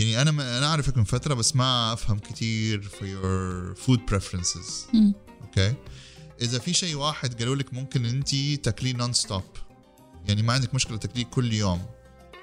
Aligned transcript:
يعني 0.00 0.22
أنا 0.22 0.30
ما 0.30 0.58
أنا 0.58 0.66
أعرفك 0.66 0.96
من 0.96 1.04
فترة 1.04 1.34
بس 1.34 1.56
ما 1.56 1.92
أفهم 1.92 2.18
كثير 2.18 2.82
في 2.82 3.16
your 3.16 3.78
food 3.86 4.00
preferences. 4.14 4.94
أوكي 5.42 5.74
إذا 6.40 6.58
في 6.58 6.72
شيء 6.72 6.94
واحد 6.94 7.38
قالوا 7.38 7.56
لك 7.56 7.74
ممكن 7.74 8.04
انت 8.04 8.34
تاكليه 8.64 8.92
non-stop 8.92 9.42
يعني 10.28 10.42
ما 10.42 10.52
عندك 10.52 10.74
مشكلة 10.74 10.96
تاكليه 10.96 11.24
كل 11.24 11.52
يوم 11.52 11.82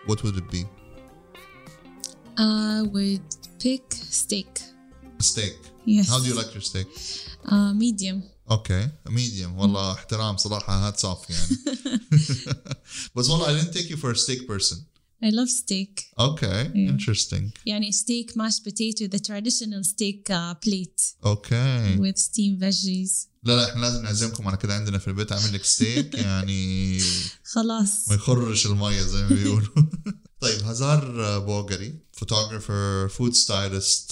what 0.07 0.15
would 0.15 0.35
it 0.37 0.55
be 0.55 0.65
I 2.37 2.81
would 2.93 3.29
pick 3.63 3.85
steak. 4.11 4.53
steak. 5.19 5.57
Yes. 5.85 6.07
how 6.09 6.19
do 6.19 6.25
you 6.29 6.35
like 6.41 6.51
your 6.53 6.65
steak? 6.71 6.87
Uh, 7.45 7.73
medium. 7.73 8.21
أوكي 8.51 8.89
medium 9.09 9.57
والله 9.59 9.91
احترام 9.93 10.37
صراحة 10.37 10.87
hats 10.87 11.05
off 11.05 11.29
يعني. 11.29 11.57
بس 13.15 13.29
والله 13.29 13.45
I 13.47 13.61
didn't 13.61 13.73
take 13.73 13.89
you 13.89 13.97
for 13.97 14.11
a 14.11 14.17
steak 14.17 14.47
person. 14.47 14.77
I 15.23 15.29
love 15.29 15.49
steak. 15.49 16.03
أوكي 16.19 16.63
interesting. 16.97 17.51
يعني 17.65 17.91
steak, 17.91 18.31
mashed 18.35 18.63
potato, 18.63 19.07
the 19.07 19.19
traditional 19.19 19.83
steak 19.83 20.29
uh, 20.29 20.53
plate. 20.65 21.15
أوكي 21.25 21.97
with 21.97 22.17
steamed 22.17 22.59
veggies. 22.61 23.27
لا 23.43 23.55
لا 23.55 23.69
إحنا 23.69 23.81
لازم 23.81 24.03
نعزمكم 24.03 24.47
على 24.47 24.57
كده 24.57 24.73
عندنا 24.75 24.97
في 24.97 25.07
البيت. 25.07 25.31
اعمل 25.31 25.53
لك 25.53 25.63
ستيك 25.63 26.13
يعني 26.25 26.99
خلاص. 27.43 28.09
ما 28.09 28.15
يخرش 28.15 28.65
المية 28.65 29.01
زي 29.01 29.21
ما 29.21 29.27
بيقولوا. 29.29 29.69
طيب 30.41 30.63
هزار 30.63 31.39
بوغري 31.39 31.99
photographer 32.13 33.07
food 33.09 33.33
stylist 33.33 34.11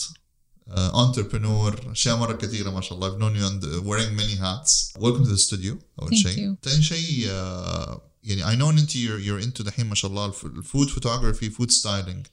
entrepreneur. 0.75 1.87
أشياء 1.91 2.17
مرة 2.17 2.33
كثيرة 2.33 2.69
ما 2.69 2.81
شاء 2.81 2.93
الله. 2.97 3.09
I've 3.09 3.19
known 3.19 3.35
you 3.39 3.45
and 3.45 3.85
wearing 3.85 4.15
many 4.15 4.35
hats. 4.35 4.93
Welcome 4.99 5.25
to 5.25 5.29
the 5.29 5.37
studio. 5.37 5.73
أول 6.01 6.09
Thank 6.09 6.15
شيء. 6.27 6.53
you. 6.53 6.55
ثاني 6.69 6.83
شيء 6.83 7.25
آه، 7.29 8.11
يعني 8.25 8.43
I 8.43 8.59
know 8.59 8.65
ان 8.65 8.77
انت 8.77 8.91
you're, 8.91 9.21
you're 9.27 9.45
into 9.47 9.63
دحين 9.63 9.85
ما 9.85 9.95
شاء 9.95 10.11
الله 10.11 10.25
ال 10.45 10.54
food 10.54 10.89
photography 10.89 11.49
food 11.57 11.71
styling. 11.71 12.23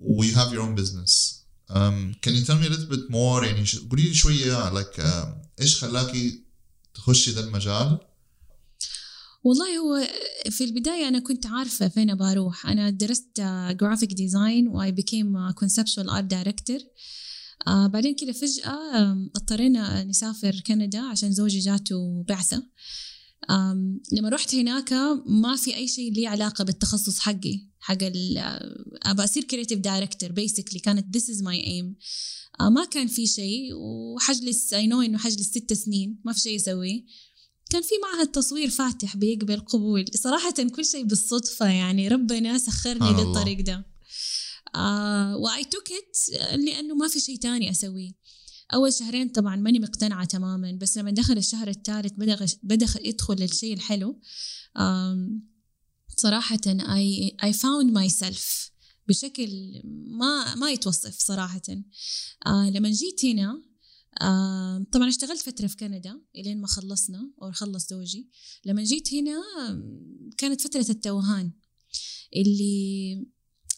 We 0.00 0.26
have 0.26 0.52
your 0.52 0.62
own 0.62 0.74
business. 0.82 1.12
Um, 1.70 2.14
can 2.24 2.32
you 2.36 2.44
tell 2.48 2.58
me 2.62 2.66
a 2.66 2.70
little 2.74 2.90
bit 2.96 3.10
more? 3.10 3.44
يعني 3.44 3.64
قولي 3.90 4.02
لي 4.02 4.14
شوية 4.14 4.70
like 4.82 4.96
um, 5.00 5.26
إيش 5.60 5.84
خلاكي 5.84 6.42
تخشي 6.94 7.30
ذا 7.30 7.40
المجال؟ 7.40 7.98
والله 9.44 9.78
هو 9.78 10.08
في 10.50 10.64
البداية 10.64 11.08
أنا 11.08 11.18
كنت 11.18 11.46
عارفة 11.46 11.88
فين 11.88 12.10
أبغى 12.10 12.32
أروح. 12.32 12.66
أنا 12.66 12.90
درست 12.90 13.40
graphic 13.70 14.12
design 14.12 14.68
و 14.68 14.82
a 14.82 15.52
conceptual 15.52 16.08
art 16.10 16.28
director. 16.34 16.82
آه 17.66 17.86
بعدين 17.86 18.14
كده 18.14 18.32
فجأة 18.32 18.70
آم، 18.96 19.30
اضطرينا 19.36 20.04
نسافر 20.04 20.60
كندا 20.66 21.00
عشان 21.00 21.32
زوجي 21.32 21.58
جاته 21.58 22.24
بعثة. 22.28 22.62
لما 24.12 24.28
رحت 24.28 24.54
هناك 24.54 24.92
ما 25.26 25.56
في 25.56 25.76
أي 25.76 25.88
شيء 25.88 26.12
لي 26.12 26.26
علاقة 26.26 26.64
بالتخصص 26.64 27.18
حقي 27.18 27.60
حق 27.80 28.02
ال- 28.02 28.38
آه، 28.38 28.84
أبغى 29.02 29.24
أصير 29.24 29.44
creative 29.44 29.78
director 29.78 30.32
basically 30.32 30.80
كانت 30.80 31.16
is 31.18 31.20
my 31.42 31.64
aim. 31.66 31.86
آه 32.60 32.68
ما 32.68 32.84
كان 32.84 33.06
في 33.06 33.26
شيء 33.26 33.74
وحجلس 33.74 34.74
I 34.74 34.76
know 34.76 35.04
إنه 35.04 35.18
حجلس 35.18 35.46
ست 35.48 35.72
سنين 35.72 36.20
ما 36.24 36.32
في 36.32 36.40
شيء 36.40 36.56
أسويه 36.56 37.04
كان 37.70 37.82
في 37.82 37.94
معهد 38.02 38.30
تصوير 38.30 38.70
فاتح 38.70 39.16
بيقبل 39.16 39.60
قبول. 39.60 40.04
صراحة 40.14 40.50
كل 40.76 40.84
شيء 40.84 41.04
بالصدفة 41.04 41.66
يعني 41.66 42.08
ربنا 42.08 42.58
سخرني. 42.58 43.10
للطريق 43.24 43.60
ده. 43.60 43.86
و 45.36 45.64
I 45.64 45.69
took 45.69 45.88
it 45.92 46.16
لأنه 46.58 46.94
ما 46.94 47.08
في 47.08 47.20
شيء 47.20 47.36
تاني 47.38 47.70
أسويه. 47.70 48.10
أول 48.74 48.92
شهرين 48.92 49.28
طبعا 49.28 49.56
ماني 49.56 49.78
مقتنعة 49.78 50.24
تماما 50.24 50.72
بس 50.72 50.98
لما 50.98 51.10
دخل 51.10 51.38
الشهر 51.38 51.68
الثالث 51.68 52.12
بدأ 52.12 52.46
بدأ 52.62 52.86
يدخل 53.04 53.42
الشيء 53.42 53.74
الحلو. 53.74 54.20
آم، 54.76 55.48
صراحة 56.16 56.60
I, 56.66 57.30
I 57.46 57.52
found 57.52 57.92
myself 57.94 58.70
بشكل 59.08 59.82
ما 60.06 60.54
ما 60.54 60.70
يتوصف 60.70 61.18
صراحة. 61.18 61.62
آه 62.46 62.70
لما 62.70 62.90
جيت 62.90 63.24
هنا 63.24 63.62
طبعا 64.92 65.08
اشتغلت 65.08 65.40
فترة 65.40 65.66
في 65.66 65.76
كندا 65.76 66.20
إلين 66.36 66.60
ما 66.60 66.66
خلصنا 66.66 67.30
أو 67.42 67.52
خلص 67.52 67.88
زوجي. 67.88 68.28
لما 68.64 68.84
جيت 68.84 69.14
هنا 69.14 69.42
كانت 70.36 70.60
فترة 70.60 70.86
التوهان 70.90 71.52
اللي 72.36 73.26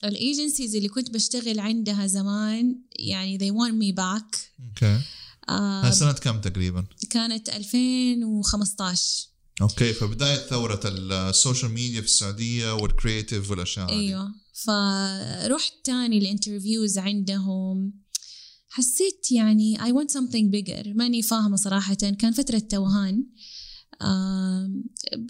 ال 0.05 0.13
agencies 0.13 0.77
اللي 0.77 0.89
كنت 0.89 1.11
بشتغل 1.11 1.61
عندها 1.61 2.07
زمان 2.07 2.79
يعني 2.99 3.39
they 3.39 3.53
want 3.53 3.73
me 3.73 3.97
back. 4.01 4.39
أوكي 4.69 5.01
آه 5.49 5.85
هاي 5.85 5.93
سنه 5.93 6.13
كم 6.13 6.41
تقريبا؟ 6.41 6.87
كانت 7.11 7.49
2015 7.49 9.27
أوكي 9.63 9.93
فبداية 9.93 10.37
ثورة 10.37 10.81
ال 10.85 10.97
social 10.97 11.73
media 11.73 12.01
في 12.01 12.07
السعودية 12.07 12.75
وال 12.75 12.90
creative 12.90 13.51
والأشياء. 13.51 13.89
أيوه. 13.89 14.35
فرحت 14.53 15.73
تاني 15.85 16.19
ال 16.19 16.26
interviews 16.26 16.99
عندهم. 16.99 17.93
حسيت 18.69 19.33
يعني 19.33 19.79
I 19.79 19.93
want 19.93 20.11
something 20.13 20.51
bigger. 20.57 20.89
ماني 20.97 21.23
فاهمة 21.23 21.57
صراحة 21.57 21.95
كان 21.95 22.33
فترة 22.33 22.59
توهان. 22.59 23.27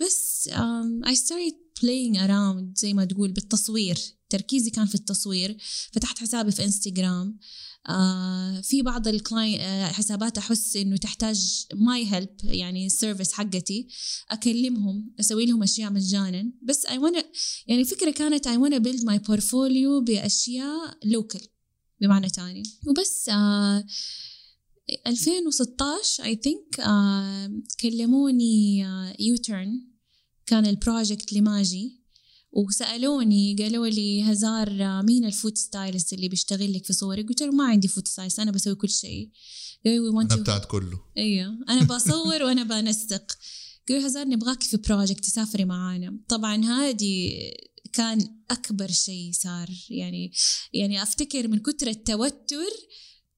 بس 0.00 0.48
آم، 0.52 1.00
I 1.04 1.14
started 1.14 1.80
playing 1.80 2.16
around 2.18 2.80
زي 2.80 2.94
ما 2.94 3.04
تقول 3.04 3.32
بالتصوير. 3.32 3.98
تركيزي 4.30 4.70
كان 4.70 4.86
في 4.86 4.94
التصوير 4.94 5.56
فتحت 5.92 6.18
حسابي 6.18 6.50
في 6.50 6.64
انستغرام 6.64 7.38
آه 7.88 8.60
في 8.60 8.82
بعض 8.82 9.08
ال 9.08 9.15
clients 9.15 9.60
آه 9.60 9.86
حسابات 9.86 10.38
أحس 10.38 10.76
إنه 10.76 10.96
تحتاج 10.96 11.66
my 11.74 12.06
help 12.12 12.28
يعني 12.44 12.86
ال 12.86 12.92
service 12.92 13.32
حقتي 13.32 13.88
أكلمهم 14.30 15.14
أسوي 15.20 15.46
لهم 15.46 15.62
أشياء 15.62 15.92
مجانا. 15.92 16.52
بس 16.62 16.86
I 16.86 16.90
wanna 16.90 17.24
يعني 17.66 17.80
الفكرة 17.80 18.10
كانت 18.10 18.48
I 18.48 18.52
wanna 18.52 18.78
build 18.78 19.04
my 19.04 19.18
portfolio 19.18 20.04
بأشياء 20.06 20.90
local 20.90 21.46
بمعنى 22.00 22.30
تاني. 22.30 22.62
وبس 22.86 23.28
آه 23.28 23.84
2016 25.06 26.24
I 26.24 26.36
think 26.36 26.80
آه 26.80 27.62
كلموني 27.80 28.86
آه 28.86 29.16
يوترن 29.18 29.86
كان 30.46 30.66
ال 30.66 30.75
project 30.75 31.32
لماجي. 31.32 31.99
وسألوني 32.52 33.56
قالوا 33.58 33.86
لي 33.86 34.22
هزار 34.32 34.68
آه، 34.68 35.02
مين 35.02 35.24
ال 35.24 35.31
food 35.31 35.58
stylist 35.58 36.12
اللي 36.12 36.28
بيشتغل 36.28 36.72
لك 36.72 36.86
في 36.86 36.92
صورك؟ 36.92 37.28
قلت 37.28 37.42
لهم 37.42 37.56
ما 37.56 37.64
عندي 37.64 37.88
food 37.88 38.08
stylist 38.08 38.40
أنا 38.40 38.50
بسوي 38.50 38.74
كل 38.74 38.88
شيء. 38.88 39.30
قالوا 39.84 40.22
أنا 40.22 40.36
بتاعت 40.36 40.64
كله. 40.64 40.98
أيوه. 41.16 41.58
أنا 41.68 41.84
بصور 41.84 42.42
وأنا 42.42 42.62
بنسق. 42.62 43.32
قالوا 43.88 44.06
هزار 44.06 44.28
نبغاك 44.28 44.62
في 44.62 44.76
project 44.76 45.24
تسافري 45.24 45.64
معانا. 45.64 46.18
طبعا 46.28 46.64
هذه 46.64 47.32
كان 47.92 48.40
أكبر 48.50 48.90
شيء 48.90 49.30
صار. 49.32 49.68
يعني 49.90 50.32
يعني 50.72 51.02
أفتكر 51.02 51.48
من 51.48 51.58
كتر 51.58 51.88
التوتر 51.88 52.70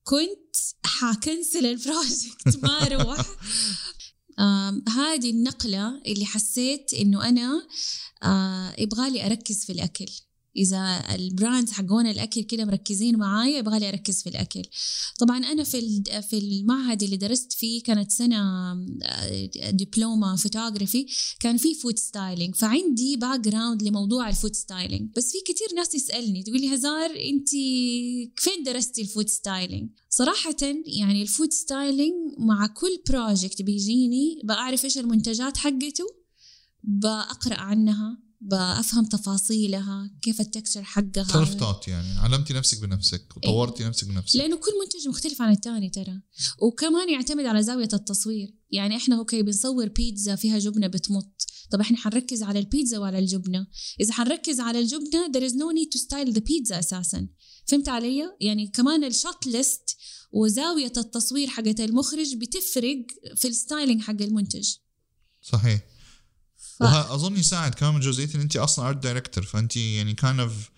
كنت 0.04 0.56
حكنسل 0.84 1.66
ال 1.66 1.78
project 1.78 2.56
ما 2.62 2.86
أروح. 2.86 3.26
هذه 4.88 5.30
النقلة 5.30 6.02
اللي 6.06 6.26
حسيت 6.26 6.94
إنه 6.94 7.28
أنا 7.28 7.66
آه، 8.22 8.74
يبغالي 8.78 9.26
أركز 9.26 9.64
في 9.64 9.72
الأكل. 9.72 10.06
إذا 10.56 11.14
ال 11.14 11.23
brands 11.23 11.72
حقون 11.72 12.06
الأكل 12.06 12.42
كده 12.42 12.64
مركزين 12.64 13.18
معايا 13.18 13.58
يبغالي 13.58 13.88
أركز 13.88 14.22
في 14.22 14.28
الأكل. 14.28 14.62
طبعا 15.18 15.38
أنا 15.38 15.64
في 15.64 16.02
في 16.30 16.38
المعهد 16.38 17.02
اللي 17.02 17.16
درست 17.16 17.52
فيه 17.52 17.82
كانت 17.82 18.10
سنة 18.10 18.40
آه، 19.02 19.50
دبلومة 19.70 20.36
فوتوغرافي 20.36 21.06
كان 21.40 21.56
في 21.56 21.74
food 21.74 21.98
styling 21.98 22.54
فعندي 22.54 23.16
background 23.16 23.82
لموضوع 23.82 24.28
ال 24.28 24.34
food 24.34 24.54
styling 24.54 25.10
بس 25.16 25.32
في 25.32 25.38
كتير 25.52 25.68
ناس 25.76 25.94
يسالني 25.94 26.42
تقول 26.42 26.60
لي 26.60 26.74
هزار 26.74 27.10
أنت 27.10 27.48
فين 28.36 28.62
درستي 28.66 29.02
ال 29.02 29.07
food 29.07 29.28
styling 29.28 29.90
صراحة 30.10 30.56
يعني 30.86 31.22
ال 31.22 31.28
food 31.28 31.52
styling 31.52 32.14
مع 32.38 32.66
كل 32.66 33.02
project 33.08 33.62
بيجيني 33.62 34.40
بعرف 34.44 34.84
إيش 34.84 34.98
المنتجات 34.98 35.56
حقته 35.56 36.06
بقرأ 36.82 37.60
عنها 37.60 38.22
بفهم 38.44 39.04
تفاصيلها 39.04 40.10
كيف 40.22 40.40
ال 40.40 40.46
texture 40.46 40.82
حقها. 40.82 41.24
self-taught 41.24 41.88
يعني 41.88 42.18
علمتي 42.18 42.52
نفسك 42.52 42.80
بنفسك 42.80 43.36
وطورتي 43.36 43.84
نفسك 43.84 44.08
بنفسك. 44.08 44.36
لأنه 44.36 44.56
كل 44.56 44.70
منتج 44.82 45.08
مختلف 45.08 45.42
عن 45.42 45.52
الثاني 45.52 45.90
ترى. 45.90 46.20
وكمان 46.58 47.10
يعتمد 47.10 47.44
على 47.44 47.62
زاوية 47.62 47.88
التصوير. 47.92 48.54
يعني 48.70 48.96
إحنا 48.96 49.18
أوكي 49.18 49.42
بنصور 49.42 49.88
بيتزا 49.88 50.36
فيها 50.36 50.58
جبنة 50.58 50.86
بتمط. 50.86 51.46
طب 51.70 51.80
إحنا 51.80 51.96
حنركز 51.96 52.42
على 52.42 52.58
البيتزا 52.58 52.98
وعلى 52.98 53.18
الجبنة. 53.18 53.66
إذا 54.00 54.12
حنركز 54.12 54.60
على 54.60 54.78
الجبنة 54.78 55.32
there 55.32 55.50
is 55.50 55.52
no 55.52 55.72
need 55.76 55.90
to 55.94 56.02
style 56.02 56.34
the 56.34 56.40
pizza 56.40 56.72
أساسا. 56.72 57.28
فهمت 57.66 57.88
علي؟ 57.88 58.22
يعني 58.40 58.66
كمان 58.68 59.04
ال 59.04 59.13
shot 59.13 59.46
list 59.46 59.96
وزاوية 60.32 60.92
التصوير 60.96 61.48
حقت 61.48 61.80
المخرج 61.80 62.34
بتفرق 62.34 63.06
في 63.36 63.48
ال 63.48 63.55
styling 63.55 64.00
حق 64.00 64.22
المنتج. 64.22 64.68
صحيح. 65.42 65.80
ف... 66.78 66.82
وها 66.82 67.14
أظن 67.14 67.36
يساعد 67.36 67.74
كمان 67.74 67.94
من 67.94 68.00
جزئية 68.00 68.34
إن 68.34 68.40
انت 68.40 68.56
أصلا 68.56 68.88
art 68.88 69.02
director 69.02 69.44
فانت 69.44 69.76
يعني 69.76 70.14
kind 70.14 70.40
of 70.40 70.70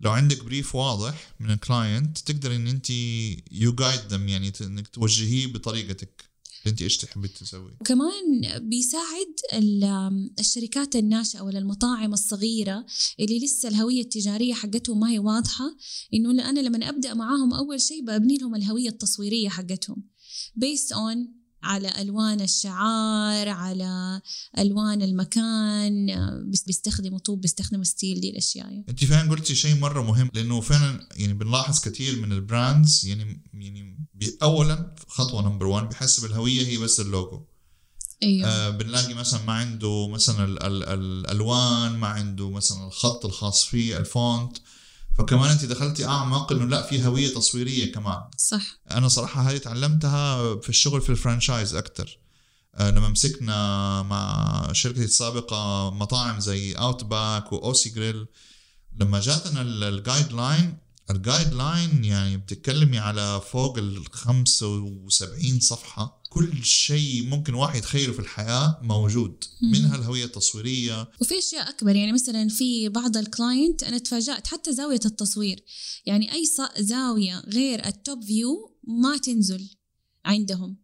لو 0.00 0.10
عندك 0.10 0.44
brief 0.44 0.74
واضح 0.74 1.34
من 1.40 1.50
ال 1.50 1.60
client 1.60 2.18
تقدر 2.18 2.56
إن 2.56 2.66
انت 2.66 2.90
you 2.90 3.72
guide 3.74 4.00
them 4.08 4.28
يعني 4.28 4.52
إنك 4.60 4.88
توجهيه 4.88 5.46
بطريقتك 5.46 6.32
انت 6.66 6.82
إيش 6.82 6.96
تحبي 6.96 7.28
تسوي 7.28 7.72
وكمان 7.80 8.12
بيساعد 8.68 9.34
ال- 9.52 10.30
الشركات 10.40 10.96
الناشئة 10.96 11.40
ولا 11.40 11.58
المطاعم 11.58 12.12
الصغيرة 12.12 12.86
اللي 13.20 13.38
لسه 13.44 13.68
الهوية 13.68 14.00
التجارية 14.00 14.54
حقتهم 14.54 15.00
ما 15.00 15.10
هي 15.10 15.18
واضحة 15.18 15.64
إنه 16.14 16.32
ل- 16.32 16.40
أنا 16.40 16.60
لما 16.60 16.88
أبدأ 16.88 17.14
معاهم 17.14 17.54
أول 17.54 17.80
شيء 17.80 18.02
ببني 18.04 18.36
لهم 18.38 18.54
الهوية 18.54 18.88
التصويرية 18.88 19.48
حقتهم 19.48 20.02
based 20.58 20.92
on 20.94 21.41
على 21.62 22.02
ألوان 22.02 22.40
الشعار 22.40 23.48
على 23.48 24.20
ألوان 24.58 25.02
المكان 25.02 26.06
بس 26.52 26.62
بيستخدموا 26.62 27.18
توب 27.18 27.40
بيستخدموا 27.40 27.84
style 27.84 28.20
دي 28.20 28.30
الأشياء 28.30 28.66
يعني. 28.66 28.84
انت 28.88 29.04
فعلا 29.04 29.30
قلتي 29.30 29.54
شيء 29.54 29.78
مرة 29.78 30.02
مهم 30.02 30.30
لأنه 30.34 30.60
فعلا 30.60 31.08
يعني 31.16 31.32
بنلاحظ 31.34 31.80
كثير 31.80 32.16
من 32.20 32.32
ال 32.32 32.43
brands 32.43 33.06
يعني 33.06 33.42
يعني 33.54 33.96
اولا 34.42 34.94
خطوة 35.08 35.42
number 35.42 35.66
1 35.66 35.88
بيحسب 35.88 36.24
الهويه 36.24 36.66
هي 36.66 36.76
بس 36.76 37.00
اللوجو. 37.00 37.42
أيوه. 38.22 38.48
آه 38.48 38.70
بنلاقي 38.70 39.14
مثلا 39.14 39.42
ما 39.42 39.52
عنده 39.52 40.08
مثلا 40.08 40.44
ال 40.44 40.62
ال 40.62 40.84
الألوان 40.88 41.92
ما 41.92 42.06
عنده 42.08 42.50
مثلا 42.50 42.86
الخط 42.86 43.24
الخاص 43.26 43.64
فيه 43.64 43.96
ال 43.96 44.06
font. 44.06 44.58
فكمان 45.18 45.50
انت 45.50 45.64
دخلتي 45.64 46.06
اعمق 46.06 46.52
انه 46.52 46.64
لا 46.64 46.82
في 46.82 47.06
هوية 47.06 47.34
تصويرية 47.34 47.92
كمان. 47.92 48.22
صح. 48.38 48.62
أنا 48.90 49.08
صراحة 49.08 49.50
هذه 49.50 49.56
تعلمتها 49.56 50.56
في 50.60 50.68
الشغل 50.68 51.00
في 51.00 51.10
ال 51.10 51.16
franchise 51.16 51.74
أكثر 51.74 52.18
لما 52.80 53.08
مسكنا 53.08 54.02
مع 54.02 54.68
شركتي 54.72 55.04
السابقة 55.04 55.90
مطاعم 55.90 56.40
زي 56.40 56.72
Outback 56.72 57.04
و 57.04 57.52
Aussie 57.52 57.90
Grill 57.90 58.26
لما 59.00 59.20
جاتنا 59.20 59.62
ال 59.62 60.32
guideline 60.32 60.78
ال 61.10 61.54
guideline 61.54 62.04
يعني 62.04 62.36
بتتكلمي 62.36 62.98
على 62.98 63.40
فوق 63.52 63.78
ال 63.78 64.06
75 64.12 65.60
صفحة. 65.60 66.21
كل 66.34 66.64
شيء 66.64 67.26
ممكن 67.26 67.54
واحد 67.54 67.76
يتخيله 67.76 68.12
في 68.12 68.18
الحياة 68.18 68.78
موجود. 68.82 69.44
منها 69.62 69.96
الهويه 69.96 70.24
التصويرية. 70.24 71.08
وفي 71.20 71.38
أشياء 71.38 71.68
أكبر 71.68 71.96
يعني 71.96 72.12
مثلا 72.12 72.48
في 72.48 72.88
بعض 72.88 73.16
ال 73.16 73.24
clients 73.24 73.82
أنا 73.82 73.98
تفاجأت 73.98 74.46
حتى 74.46 74.72
زاوية 74.72 75.00
التصوير. 75.04 75.64
يعني 76.06 76.32
أي 76.32 76.44
زاوية 76.78 77.40
غير 77.40 77.86
ال 77.86 77.95
top 77.95 78.24
view 78.24 78.76
ما 78.84 79.16
تنزل 79.16 79.68
عندهم. 80.24 80.76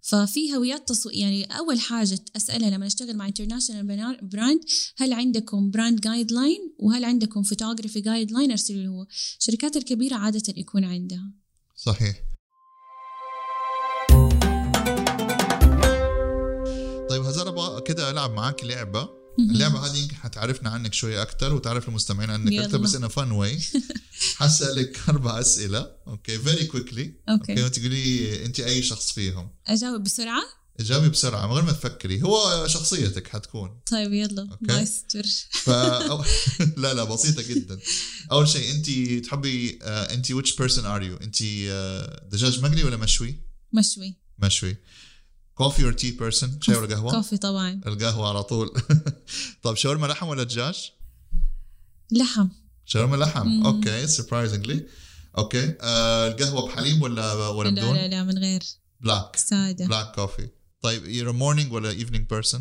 ففي 0.00 0.54
هويات 0.54 0.88
تصوير 0.88 1.16
يعني 1.16 1.44
أول 1.44 1.80
حاجة 1.80 2.24
أسألها 2.36 2.70
لما 2.70 2.86
أشتغل 2.86 3.16
مع 3.16 3.28
international 3.28 4.18
brand 4.22 4.60
هل 4.96 5.12
عندكم 5.12 5.70
brand 5.70 6.00
guideline 6.00 6.74
وهل 6.78 7.04
عندكم 7.04 7.42
photography 7.42 8.00
guideline 8.00 8.50
ارسلوا 8.50 8.86
هو. 8.86 9.06
الشركات 9.38 9.76
الكبيرة 9.76 10.16
عادة 10.16 10.54
يكون 10.56 10.84
عندها. 10.84 11.32
صحيح. 11.76 12.31
كده 17.82 18.10
ألعب 18.10 18.30
معاك 18.30 18.64
لعبة. 18.64 19.22
اللعبة 19.38 19.86
هذه 19.86 19.96
يمكن 19.96 20.16
حتعرفنا 20.16 20.70
عنك 20.70 20.94
شوية 20.94 21.22
أكثر 21.22 21.54
وتعرف 21.54 21.88
المستمعين 21.88 22.30
عنك. 22.30 22.52
أكثر 22.52 22.78
بس 22.78 22.94
أنا 22.94 23.08
fun 23.08 23.30
way 23.30 23.60
حسألك 24.36 25.00
أربع 25.08 25.40
أسئلة. 25.40 25.96
okay 26.08 26.38
very 26.38 26.64
quickly 26.64 27.14
okay. 27.28 27.64
وتقولي 27.64 28.44
أنت 28.44 28.60
أي 28.60 28.82
شخص 28.82 29.12
فيهم. 29.12 29.50
أجاوب 29.66 30.02
بسرعة؟ 30.02 30.42
جاوبي 30.80 31.08
بسرعة 31.08 31.46
من 31.46 31.52
غير 31.52 31.62
ما 31.62 31.72
تفكري. 31.72 32.22
هو 32.22 32.66
شخصيتك 32.66 33.28
حتكون. 33.28 33.80
طيب 33.86 34.12
يلا. 34.12 34.58
الله 34.62 34.80
يستر. 34.80 35.26
ف 35.50 35.70
لا 36.82 36.94
لا 36.94 37.04
بسيطة 37.04 37.42
جدا. 37.42 37.78
أول 38.32 38.48
شيء 38.48 38.70
أنت 38.74 38.90
تحبي 39.26 39.78
آه، 39.82 40.14
أنت 40.14 40.32
which 40.32 40.50
person 40.50 40.82
are 40.82 41.02
you 41.02 41.22
أنت 41.22 41.36
آه، 41.68 42.28
دجاج 42.32 42.60
مقلي 42.60 42.84
ولا 42.84 42.96
مشوي؟ 42.96 43.36
مشوي. 43.72 44.16
مشوي. 44.38 44.76
coffee 45.62 45.84
or 45.84 45.92
tea 45.92 46.10
person 46.10 46.58
شاي 46.60 46.76
ولا 46.76 46.94
قهوة؟ 46.94 47.12
coffee 47.12 47.36
طبعا. 47.36 47.80
القهوة 47.86 48.28
على 48.28 48.42
طول. 48.42 48.70
طب 49.62 49.74
شاورما 49.74 50.06
لحم 50.06 50.28
ولا 50.28 50.42
دجاج؟ 50.42 50.92
لحم. 52.10 52.48
شاورما 52.84 53.16
لحم. 53.16 53.66
okay 53.66 54.06
surprisingly 54.06 54.86
okay. 55.38 55.74
آه 55.80 56.28
القهوة 56.28 56.66
بحليب 56.66 57.02
ولا 57.02 57.48
ولا 57.48 57.68
لا 57.68 57.80
بدون؟ 57.82 57.94
لا 57.94 58.08
لا 58.08 58.24
من 58.24 58.38
غير. 58.38 58.62
black 59.00 59.36
سادة. 59.36 59.86
black 59.86 60.14
coffee 60.14 60.48
طيب 60.80 61.02
a 61.04 61.32
morning 61.32 61.72
ولا 61.72 61.94
evening 61.94 62.36
person 62.36 62.60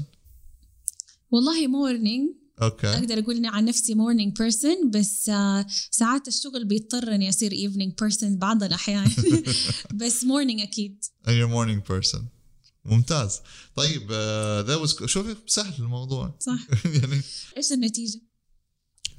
والله 1.31 1.67
morning 1.67 2.29
okay. 2.61 2.87
أقدر 2.87 3.19
أقول 3.19 3.35
إني 3.35 3.47
عن 3.47 3.65
نفسي 3.65 3.95
morning 3.95 4.37
person 4.37 4.91
بس 4.91 5.29
آه، 5.29 5.65
ساعات 5.91 6.27
الشغل 6.27 6.65
بيضطر 6.65 7.15
اني 7.15 7.29
أصير 7.29 7.51
evening 7.51 7.93
person 8.01 8.37
بعض 8.37 8.63
الأحيان. 8.63 9.11
بس 10.01 10.23
morning 10.23 10.61
أكيد. 10.61 11.05
You're 11.27 11.51
morning 11.53 11.91
person. 11.91 12.40
ممتاز. 12.85 13.41
طيب 13.75 14.01
uh, 14.01 14.67
that 14.67 14.87
was 14.87 15.05
شوفي 15.05 15.35
سهل 15.47 15.73
الموضوع. 15.79 16.37
صح. 16.39 16.67
يعني 17.01 17.21
إيش 17.57 17.71
النتيجة؟ 17.71 18.21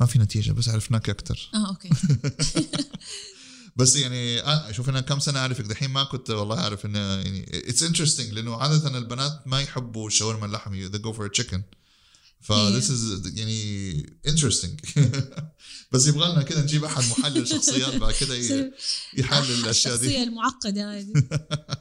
ما 0.00 0.06
في 0.06 0.19
نتيجة 0.19 0.53
بس 0.53 0.69
عرفناك 0.69 1.11
أكثر 1.11 1.50
آه 1.55 1.69
okay. 1.69 1.91
بس 3.76 3.97
يعني 3.97 4.41
آه، 4.41 4.73
شوف 4.73 4.88
أنا 4.88 5.00
كم 5.00 5.19
سنة 5.19 5.38
أعرفك؟ 5.38 5.64
دحين 5.64 5.91
ما 5.91 6.05
كنت 6.05 6.31
والله 6.31 6.59
أعرف 6.59 6.87
إنه 6.87 6.99
يعني 6.99 7.69
it's 7.69 7.82
interesting 7.82 8.32
لأنه 8.32 8.56
عادة 8.56 8.99
البنات 8.99 9.47
ما 9.47 9.61
يحبوا 9.61 10.11
شاورما 10.11 10.47
اللحم 10.47 10.88
they 10.88 10.99
go 10.99 11.12
for 11.12 11.26
a 11.26 11.43
chicken 12.43 12.47
ف 12.47 12.53
Yeah. 12.53 12.81
this 12.81 12.89
is 12.91 13.39
يعني 13.39 14.17
interesting 14.29 14.81
بس 15.93 16.06
يبغى 16.06 16.33
لنا 16.33 16.43
كده 16.43 16.62
نجيب 16.62 16.85
أحد 16.85 17.05
محلل 17.19 17.49
شخصيات 17.49 17.94
بعد 17.97 18.15
كده 18.15 18.35
ي- 18.35 18.73
يحلل 19.19 19.50
الأشياء 19.65 19.97
دي. 19.97 20.06
الشخصية 20.06 20.23
المعقدة 20.23 20.99
هذه. 20.99 21.12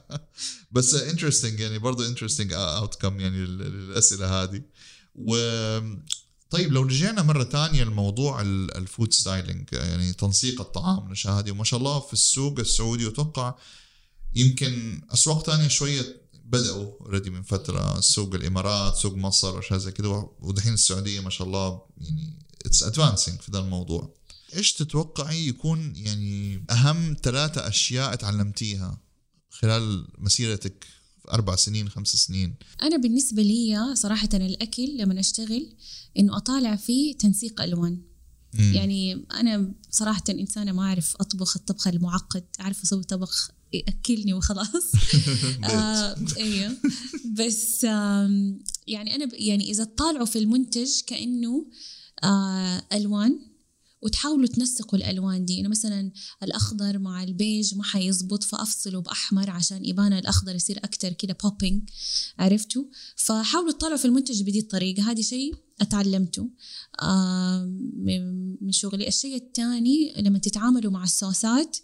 بس 0.72 0.94
interesting 0.94 1.60
يعني 1.60 1.78
برضه 1.80 2.08
interesting 2.07 2.54
outcome 2.54 3.19
يعني 3.19 3.38
ال- 3.44 3.62
الأسئلة 3.62 4.44
هذه. 4.44 4.62
و 5.16 5.36
طيب 6.50 6.72
لو 6.74 6.81
رجعنا 6.81 7.22
مرة 7.22 7.44
ثانية 7.44 7.84
لموضوع 7.84 8.42
ال- 8.42 8.78
ال 8.78 8.85
food 8.85 9.13
styling 9.13 9.68
يعني 9.72 10.14
تنسيق 10.14 10.62
الطعام 10.62 11.07
الاشياء 11.07 11.34
هذه 11.40 11.52
وما 11.52 11.64
شاء 11.64 11.80
الله 11.80 12.00
في 12.00 12.14
السوق 12.14 12.60
السعودي 12.60 13.06
واتوقع 13.06 13.56
يمكن 14.36 15.02
أسواق 15.14 15.46
ثانية 15.46 15.68
شوية 15.68 16.20
بدأوا 16.51 16.92
already 17.01 17.30
من 17.30 17.44
فترة 17.44 18.00
سوق 18.00 18.36
الإمارات 18.36 18.95
سوق 18.95 19.15
مصر 19.15 19.59
أشياء 19.59 19.80
زي 19.80 19.92
كده. 19.92 20.30
ودحين 20.39 20.74
السعودية 20.74 21.19
ما 21.19 21.30
شاء 21.30 21.48
الله 21.48 21.81
يعني 21.98 22.33
it's 22.66 22.83
advancing 22.83 23.42
في 23.42 23.51
the 23.51 23.60
الموضوع. 23.59 24.13
إيش 24.56 24.74
تتوقعي 24.74 25.48
يكون 25.48 25.94
يعني 25.95 26.63
أهم 26.69 27.15
ثلاثة 27.24 27.68
أشياء 27.68 28.15
تعلمتيها 28.15 29.01
خلال 29.50 30.07
مسيرتك؟ 30.18 30.88
أربع 31.31 31.56
سنين 31.56 31.89
خمس 31.89 32.07
سنين؟ 32.07 32.56
أنا 32.81 32.97
بالنسبة 32.97 33.42
لي 33.42 33.95
صراحة 33.95 34.30
الأكل 34.33 34.97
لما 34.97 35.19
أشتغل 35.19 35.75
إنه 36.19 36.38
أطالع 36.38 36.75
فيه 36.75 37.18
تنسيق 37.18 37.62
ألوان. 37.62 38.01
مم. 38.54 38.74
يعني 38.74 39.25
أنا 39.31 39.74
صراحة 39.92 40.24
إنسانة 40.30 40.71
ما 40.71 40.83
أعرف 40.83 41.15
أطبخ 41.19 41.57
الطبخ 41.57 41.88
المعقد 41.88 42.44
أعرف 42.59 42.83
أسوي 42.83 43.04
طبخ 43.04 43.52
يأكلني 43.73 44.33
وخلاص. 44.33 44.92
آه 45.63 46.16
إيوه. 46.37 46.78
بس 47.25 47.83
يعني 48.87 49.16
أنا 49.16 49.30
يعني 49.33 49.71
إذا 49.71 49.83
تطالعوا 49.83 50.25
في 50.25 50.40
المنتج 50.40 51.01
كأنه 51.07 51.66
آه 52.23 52.83
ألوان. 52.94 53.51
وتحاولوا 54.02 54.48
تنسقوا 54.48 55.00
الألوان 55.00 55.46
دي. 55.46 55.56
يعني 55.56 55.68
مثلا 55.68 56.12
الأخضر 56.44 57.00
مع 57.00 57.24
البيج 57.24 57.76
ما 57.76 57.84
حيزبط 57.84 58.44
فأفصله 58.44 59.00
بأحمر 59.00 59.50
عشان 59.50 59.86
يبان 59.86 60.14
الأخضر 60.14 60.56
يصير 60.56 60.78
أكتر 60.78 61.14
كده 61.14 61.38
popping 61.44 61.90
عرفتوا؟ 62.40 62.84
فحاولوا 63.16 63.72
تطالعوا 63.72 63.98
في 63.98 64.06
المنتج 64.06 64.42
بدي 64.42 64.60
الطريقة. 64.60 65.12
هذه 65.12 65.22
شيء 65.22 65.56
أتعلمته 65.81 66.50
من 68.62 68.72
شغلي. 68.72 69.08
الشيء 69.08 69.36
الثاني 69.36 70.14
لما 70.18 70.40
تتعاملوا 70.40 70.92
مع 70.92 71.04
الصوصات 71.04 71.78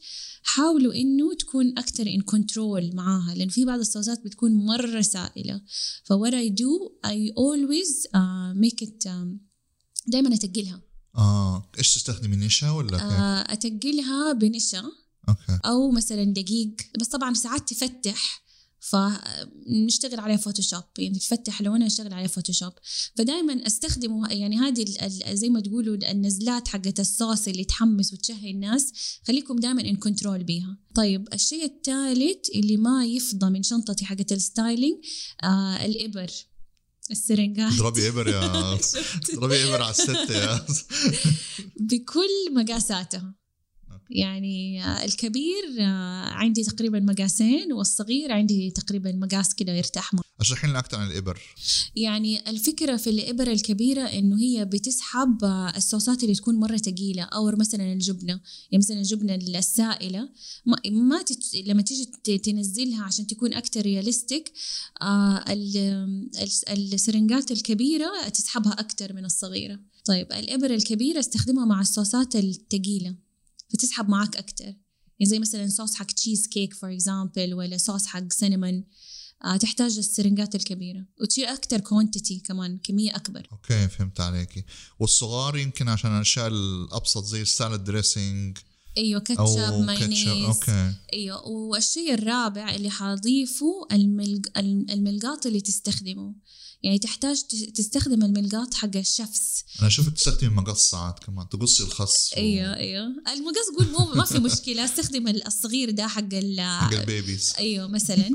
حاولوا 0.43 0.93
إنه 0.93 1.33
تكون 1.33 1.77
أكثر 1.77 2.07
in 2.07 2.21
control 2.21 2.95
معاها 2.95 3.35
لأن 3.35 3.49
في 3.49 3.65
بعض 3.65 3.79
الصوصات 3.79 4.23
بتكون 4.25 4.65
مرة 4.65 5.01
سائلة. 5.01 5.61
ف 6.03 6.13
what 6.13 6.33
I 6.33 6.49
do 6.49 6.71
I 7.05 7.17
always 7.35 8.07
uh, 8.15 8.53
make 8.63 8.87
it 8.87 9.05
um, 9.05 9.37
دائما 10.07 10.35
أتقلها. 10.35 10.86
آه. 11.15 11.69
إيش 11.77 11.95
تستخدمي 11.95 12.35
نشا 12.35 12.71
ولا 12.71 12.97
كيف؟ 12.97 13.01
آه، 13.01 13.53
أتقلها 13.53 14.33
بنشا. 14.33 14.83
okay. 15.29 15.59
أو 15.65 15.91
مثلا 15.91 16.23
دقيق. 16.23 16.75
بس 16.99 17.07
طبعا 17.07 17.33
ساعات 17.33 17.73
تفتح. 17.73 18.47
فنشتغل 18.79 20.19
عليها 20.19 20.37
Photoshop 20.37 20.83
يعني 20.97 21.19
تفتح 21.19 21.61
لونها 21.61 21.87
نشتغل 21.87 22.13
عليها 22.13 22.27
Photoshop 22.27 22.73
فدائما 23.15 23.67
استخدمه 23.67 24.31
يعني 24.33 24.57
هذه 24.57 24.85
زي 25.33 25.49
ما 25.49 25.59
تقولوا 25.59 26.11
النزلات 26.11 26.67
حقت 26.67 26.99
الصوص 26.99 27.47
اللي 27.47 27.63
تحمس 27.63 28.13
وتشهي 28.13 28.51
الناس. 28.51 28.93
خليكم 29.27 29.55
دائما 29.55 29.81
in 29.81 29.95
control 29.95 30.43
بيها. 30.43 30.77
طيب 30.95 31.27
الشيء 31.33 31.65
الثالث 31.65 32.49
اللي 32.55 32.77
ما 32.77 33.05
يفضى 33.05 33.49
من 33.49 33.63
شنطتي 33.63 34.05
حقت 34.05 34.31
ال 34.31 34.39
styling 34.39 34.97
آه 35.43 35.85
الإبر. 35.85 36.31
السرنجات 37.11 37.73
اضربي 37.73 38.09
ابر 38.09 38.27
يا؟ 38.27 38.79
اضربي 39.33 39.63
ابر 39.63 39.81
على 39.81 39.91
الست 39.91 40.29
يا 40.29 40.65
بكل 41.89 42.53
مقاساتها 42.53 43.35
يعني 44.09 44.83
آه، 44.83 45.05
الكبير 45.05 45.63
آه، 45.79 46.29
عندي 46.29 46.63
تقريبا 46.63 46.99
مقاسين 46.99 47.73
والصغير 47.73 48.31
عندي 48.31 48.71
تقريبا 48.71 49.11
مقاس 49.11 49.53
كده 49.55 49.73
يرتاح 49.73 50.13
معه 50.13 50.21
اشرحي 50.41 50.67
لنا 50.67 50.79
أكثر 50.79 50.97
عن 50.97 51.07
الإبر. 51.07 51.39
يعني 51.95 52.49
الفكرة 52.49 52.95
في 52.95 53.09
الإبر 53.09 53.51
الكبيرة 53.51 54.01
إنه 54.01 54.39
هي 54.39 54.65
بتسحب 54.65 55.43
آه، 55.43 55.73
الصوصات 55.77 56.23
اللي 56.23 56.35
تكون 56.35 56.55
مرة 56.55 56.77
ثقيلة 56.77 57.23
أو 57.23 57.51
مثلا 57.51 57.93
الجبنة. 57.93 58.33
يعني 58.71 58.83
مثلا 58.83 58.97
الجبنة 58.97 59.35
السائلة 59.35 60.29
ما, 60.65 60.77
ما 60.91 61.21
تت... 61.21 61.55
لما 61.65 61.81
تيجي 61.81 62.37
تنزلها 62.37 63.03
عشان 63.03 63.27
تكون 63.27 63.53
أكتر 63.53 63.81
realistic 63.81 64.51
آه 65.01 65.37
ال... 65.53 65.77
ال- 66.69 66.93
السرنجات 66.93 67.51
الكبيرة 67.51 68.29
تسحبها 68.33 68.71
أكتر 68.73 69.13
من 69.13 69.25
الصغيرة. 69.25 69.79
طيب 70.05 70.27
الإبر 70.33 70.73
الكبيرة 70.73 71.19
أستخدمها 71.19 71.65
مع 71.65 71.81
الصوصات 71.81 72.35
الثقيلة 72.35 73.15
فتسحب 73.73 74.09
معك 74.09 74.37
أكتر. 74.37 74.65
يعني 74.65 75.29
زي 75.29 75.39
مثلا 75.39 75.67
صوص 75.67 75.95
حق 75.95 76.05
cheesecake 76.05 76.73
for 76.73 76.93
example 76.93 77.53
ولا 77.53 77.77
صوص 77.77 78.05
حق 78.05 78.33
cinnamon 78.33 78.83
آه، 79.45 79.57
تحتاج 79.57 79.97
السرنجات 79.97 80.55
الكبيرة. 80.55 81.05
وتصير 81.21 81.53
أكتر 81.53 81.79
quantity 81.79 82.39
كمان 82.39 82.77
كمية 82.77 83.15
أكبر. 83.15 83.47
okay 83.51 83.87
فهمت 83.87 84.19
عليكي 84.19 84.63
والصغار 84.99 85.57
يمكن 85.57 85.89
عشان 85.89 86.15
الأشياء 86.15 86.47
الأبسط 86.47 87.23
زي 87.23 87.41
ال 87.41 87.48
salad 87.48 87.83
dressing 87.83 88.57
أيوة 88.97 89.21
كاتشب 89.21 89.73
مايونيز 89.73 90.27
okay. 90.27 90.93
أيوة 91.13 91.47
والشيء 91.47 92.13
الرابع 92.13 92.75
اللي 92.75 92.89
حضيفه 92.89 93.87
الملق... 93.91 94.57
الملقاط 94.57 95.45
اللي 95.45 95.61
تستخدمه. 95.61 96.35
يعني 96.83 96.99
تحتاج 96.99 97.41
تستخدم 97.75 98.23
الملقاط 98.23 98.73
حق 98.73 98.95
ال 98.95 99.05
chefs. 99.05 99.63
أنا 99.81 99.89
شفت 99.89 100.09
تستخدمي 100.17 100.49
مقص 100.49 100.91
ساعات 100.91 101.19
كمان 101.19 101.49
تقصي 101.49 101.83
الخس 101.83 102.33
و- 102.33 102.37
أيوه 102.37 102.75
أيوه. 102.75 103.05
المقص 103.33 103.67
قول 103.77 103.87
مو 103.91 104.13
ما 104.15 104.25
في 104.25 104.39
مشكلة. 104.39 104.85
أستخدم 104.85 105.27
الصغير 105.27 105.89
ده 105.91 106.07
حق 106.07 106.33
ال 106.33 106.61
حق 106.61 106.93
ال 106.93 107.01
babies. 107.01 107.53
أيوه 107.57 107.87
مثلا. 107.87 108.29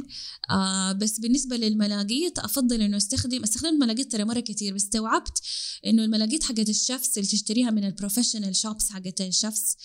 آه 0.50 0.92
بس 0.92 1.20
بالنسبة 1.20 1.56
للملاقيط 1.56 2.38
أفضل 2.38 2.82
إنه 2.82 2.96
استخدم 2.96 3.42
استخدمت 3.42 3.80
ملاقيط 3.82 4.12
ترى 4.12 4.24
مرة 4.24 4.40
كتير. 4.40 4.74
بس 4.74 4.82
استوعبت 4.84 5.38
إنه 5.86 6.04
الملاقيط 6.04 6.42
حقت 6.42 6.68
ال 6.68 6.76
chefs 6.76 7.18
اللي 7.18 7.28
تشتريها 7.28 7.70
من 7.70 7.84
ال 7.84 7.90
professional 7.90 8.56
shops 8.56 8.88
حقت 8.90 9.20
ال 9.20 9.29
chefs 9.29 9.76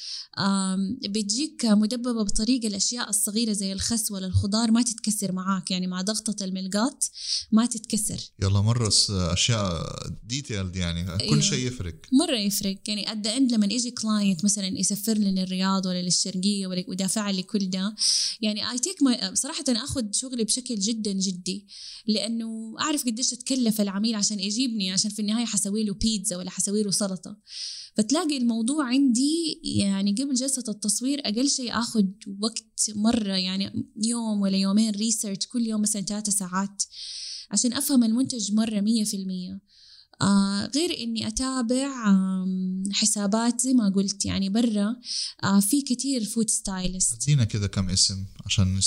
بتجيك 1.09 1.65
مدببة 1.65 2.23
بطريقة 2.23 2.67
الأشياء 2.67 3.09
الصغيرة 3.09 3.53
زي 3.53 3.73
الخس 3.73 4.11
ولا 4.11 4.27
الخضار 4.27 4.71
ما 4.71 4.81
تتكسر 4.81 5.31
معاك. 5.31 5.71
يعني 5.71 5.87
مع 5.87 6.01
ضغطة 6.01 6.43
الملقاط 6.45 7.11
ما 7.51 7.65
تتكسر. 7.65 8.19
يلا 8.47 8.61
مرة 8.61 8.93
أشياء 9.09 9.83
detailed 10.23 10.75
يعني 10.75 11.29
كل. 11.29 11.43
شيء 11.43 11.67
يفرق. 11.67 11.95
مرة 12.11 12.37
يفرق. 12.37 12.77
يعني 12.87 13.05
at 13.05 13.27
the 13.27 13.37
end 13.37 13.51
لما 13.53 13.65
يجي 13.65 13.91
client 13.91 14.45
مثلا 14.45 14.79
يسفر 14.79 15.13
لي 15.13 15.31
للرياض 15.31 15.85
ولا 15.85 16.01
للشرقية 16.01 16.67
ولا 16.67 16.85
ودافع 16.87 17.29
لي 17.29 17.43
كل 17.43 17.69
ده 17.69 17.95
يعني 18.41 18.71
I 18.71 18.79
take 18.79 19.03
my 19.03 19.35
صراحة 19.35 19.63
أنا 19.69 19.83
أخذ 19.83 20.03
شغلي 20.11 20.43
بشكل 20.43 20.75
جدا 20.75 21.11
جدي 21.11 21.67
لأنه 22.07 22.75
أعرف 22.79 23.05
قديش 23.05 23.33
أتكلف 23.33 23.81
العميل 23.81 24.15
عشان 24.15 24.39
يجيبني 24.39 24.91
عشان 24.91 25.11
في 25.11 25.19
النهاية 25.19 25.45
حسوي 25.45 25.83
له 25.83 25.93
بيتزا 25.93 26.37
ولا 26.37 26.49
حسوي 26.49 26.83
له 26.83 26.91
سلطة. 26.91 27.37
فتلاقي 27.97 28.37
الموضوع 28.37 28.85
عندي 28.87 29.61
يعني 29.63 30.11
قبل 30.11 30.33
جلسة 30.33 30.63
التصوير 30.67 31.19
أقل 31.19 31.49
شيء 31.49 31.79
أخذ 31.79 32.05
وقت 32.39 32.91
مرة 32.95 33.33
يعني 33.33 33.87
يوم 34.03 34.41
ولا 34.41 34.57
يومين 34.57 34.91
research 34.91 35.47
كل 35.47 35.67
يوم 35.67 35.81
مثلا 35.81 36.01
ثلاثة 36.01 36.31
ساعات. 36.31 36.83
عشان 37.51 37.73
أفهم 37.73 38.03
المنتج 38.03 38.53
مرة 38.53 38.79
مية 38.81 39.03
في 39.03 39.17
المية. 39.17 39.59
آه 40.21 40.71
غير 40.75 40.97
إني 41.03 41.27
أتابع 41.27 42.07
آم، 42.07 42.83
حسابات 42.91 43.61
زي 43.61 43.73
ما 43.73 43.89
قلت 43.89 44.25
يعني 44.25 44.49
برا. 44.49 44.95
آه 45.43 45.59
في 45.59 45.81
كتير 45.81 46.25
food 46.25 46.49
stylist 46.49 47.13
أدينا 47.23 47.43
كذا 47.43 47.67
كم 47.67 47.89
اسم 47.89 48.25
عشان 48.45 48.77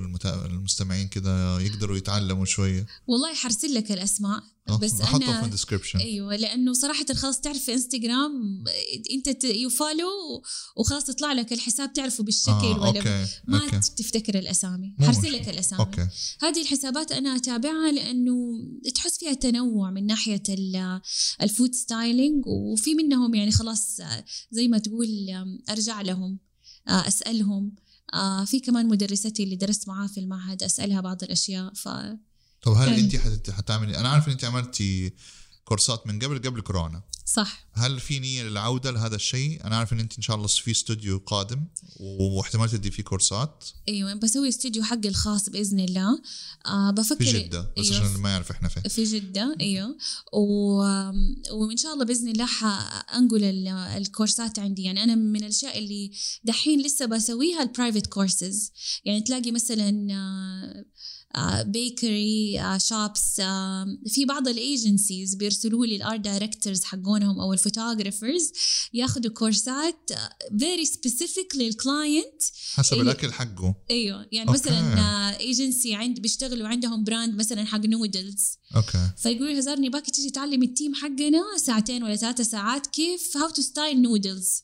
المتا... 0.00 0.46
المستمعين 0.46 1.08
كذا 1.08 1.58
يقدروا 1.60 1.96
يتعلموا 1.96 2.44
شوية. 2.44 2.86
والله 3.06 3.34
حرسل 3.34 3.74
لك 3.74 3.92
الأسماء. 3.92 4.38
آه، 4.38 4.42
بس 4.76 4.92
بحطهم 4.92 5.20
في 5.20 5.30
أنا 5.30 5.44
ال 5.44 5.48
description 5.48 5.98
أيوه 5.98 6.36
لأنه 6.36 6.72
صراحة 6.72 7.04
خلاص 7.14 7.40
تعرف 7.40 7.58
في 7.64 7.72
إنستغرام 7.74 8.64
أنت 9.10 9.44
you 9.44 9.68
follow 9.70 10.42
وخلاص 10.76 11.08
يطلع 11.08 11.32
لك 11.32 11.52
الحساب 11.52 11.92
تعرفه 11.92 12.24
بالشكل 12.24 12.50
آه، 12.50 12.80
ولا 12.80 12.86
okay 12.98 13.26
ما 13.46 13.58
okay. 13.64 13.80
تفتكر 13.96 14.38
الأسامي. 14.38 14.94
حرسل. 15.00 15.32
لك 15.32 15.48
الأسامي. 15.48 15.82
okay. 15.82 16.06
هذه 16.42 16.62
الحسابات 16.62 17.12
أنا 17.12 17.36
أتابعها 17.36 17.92
لأنه 17.92 18.34
تحس 18.94 19.18
فيها 19.18 19.34
تنوع 19.34 19.90
من 19.90 20.06
ناحية 20.06 20.42
ال- 20.48 21.00
ال 21.42 21.48
food 21.48 21.74
styling 21.74 22.46
وفي 22.46 22.94
منهم 22.94 23.34
يعني 23.34 23.50
خلاص 23.50 24.00
زي 24.50 24.68
ما 24.68 24.78
تقول 24.78 25.08
أرجع 25.70 26.00
لهم 26.00 26.38
أسألهم. 26.88 27.74
آه، 28.14 28.44
في 28.44 28.60
كمان 28.60 28.88
مدرستي 28.88 29.42
اللي 29.44 29.56
درست 29.56 29.88
معاها 29.88 30.06
في 30.08 30.20
المعهد 30.20 30.62
أسألها 30.62 31.00
بعض 31.00 31.22
الأشياء 31.22 31.72
ف 31.74 31.88
طب 32.62 32.72
هل 32.72 32.94
انت 32.94 33.16
حت... 33.16 33.50
حتعملي 33.50 33.96
أنا 33.96 34.08
عارف 34.08 34.26
إن 34.26 34.32
انت 34.32 34.44
عملتي 34.44 35.12
كورسات 35.64 36.06
من 36.06 36.18
قبل 36.18 36.38
قبل 36.38 36.60
كورونا. 36.60 37.02
صح. 37.26 37.66
هل 37.72 38.00
في 38.00 38.18
نية 38.18 38.42
للعودة 38.42 38.90
لهذا 38.90 39.16
الشيء؟ 39.16 39.64
أنا 39.66 39.76
عارف 39.76 39.92
إن 39.92 40.00
انت 40.00 40.16
إن 40.16 40.22
شاء 40.22 40.36
الله 40.36 40.46
في 40.48 40.70
استوديو 40.70 41.18
قادم 41.18 41.64
واحتمال 42.00 42.70
تدي 42.70 42.90
فيه 42.90 43.02
كورسات. 43.02 43.64
أيوه 43.88 44.14
بسوي 44.14 44.48
استوديو 44.48 44.82
حقي 44.82 45.08
الخاص 45.08 45.48
بإذن 45.48 45.80
الله. 45.80 46.22
آه 46.66 46.90
بفكر 46.90 47.24
في 47.24 47.32
جدة 47.32 47.72
بس 47.78 47.90
أيوة، 47.90 48.04
عشان 48.04 48.20
ما 48.20 48.30
يعرف 48.30 48.50
إحنا 48.50 48.68
فين. 48.68 48.82
في 48.82 49.04
جدة 49.04 49.56
أيوه. 49.60 49.96
و... 50.32 50.76
وإن 51.52 51.76
شاء 51.76 51.94
الله 51.94 52.04
بإذن 52.04 52.28
الله 52.28 52.46
حأنقل 52.46 53.44
ال- 53.44 53.68
الكورسات 53.68 54.58
عندي. 54.58 54.82
يعني 54.82 55.04
أنا 55.04 55.14
من 55.14 55.42
الأشياء 55.42 55.78
اللي 55.78 56.10
دحين 56.44 56.82
لسه 56.82 57.06
بسويها 57.06 57.62
ال 57.62 57.67
private 57.67 58.06
courses 58.06 58.72
يعني 59.04 59.20
تلاقي 59.20 59.52
مثلا 59.52 59.90
bakery 61.64 62.60
shops 62.78 63.40
في 64.06 64.24
بعض 64.28 64.48
ال 64.48 64.58
agencies 64.58 65.34
بيرسلوا 65.34 65.86
لي 65.86 65.96
ال 65.96 66.02
art 66.02 66.20
directors 66.20 66.84
حقونهم 66.84 67.40
أو 67.40 67.52
ال 67.52 67.59
photographers 67.59 68.52
ياخذوا 68.92 69.32
كورسات 69.32 70.10
very 70.58 70.86
specific 70.86 71.56
لل 71.56 71.77
client 71.77 72.42
حسب 72.74 72.96
إيه. 72.96 73.02
الأكل 73.02 73.32
حقه. 73.32 73.74
أيوه 73.90 74.26
يعني 74.32 74.48
okay. 74.48 74.60
مثلا 74.60 75.00
ايجنسي 75.40 75.94
عند 75.94 76.20
بيشتغلوا 76.20 76.68
عندهم 76.68 77.04
brand 77.04 77.34
مثلا 77.34 77.64
حق 77.64 77.86
noodles 77.86 78.58
okay. 78.76 79.10
فيقولوا 79.16 79.52
لي 79.52 79.58
هزار 79.58 79.80
نبغاكي 79.80 80.10
تيجي 80.10 80.30
تعلمي 80.30 80.66
ال 80.66 80.72
team 80.72 80.94
حقنا 80.94 81.42
ساعتين 81.56 82.02
ولا 82.02 82.16
ثلاثة 82.16 82.44
ساعات 82.44 82.86
كيف 82.86 83.36
how 83.36 83.50
to 83.50 83.62
style 83.62 84.02
noodles 84.02 84.62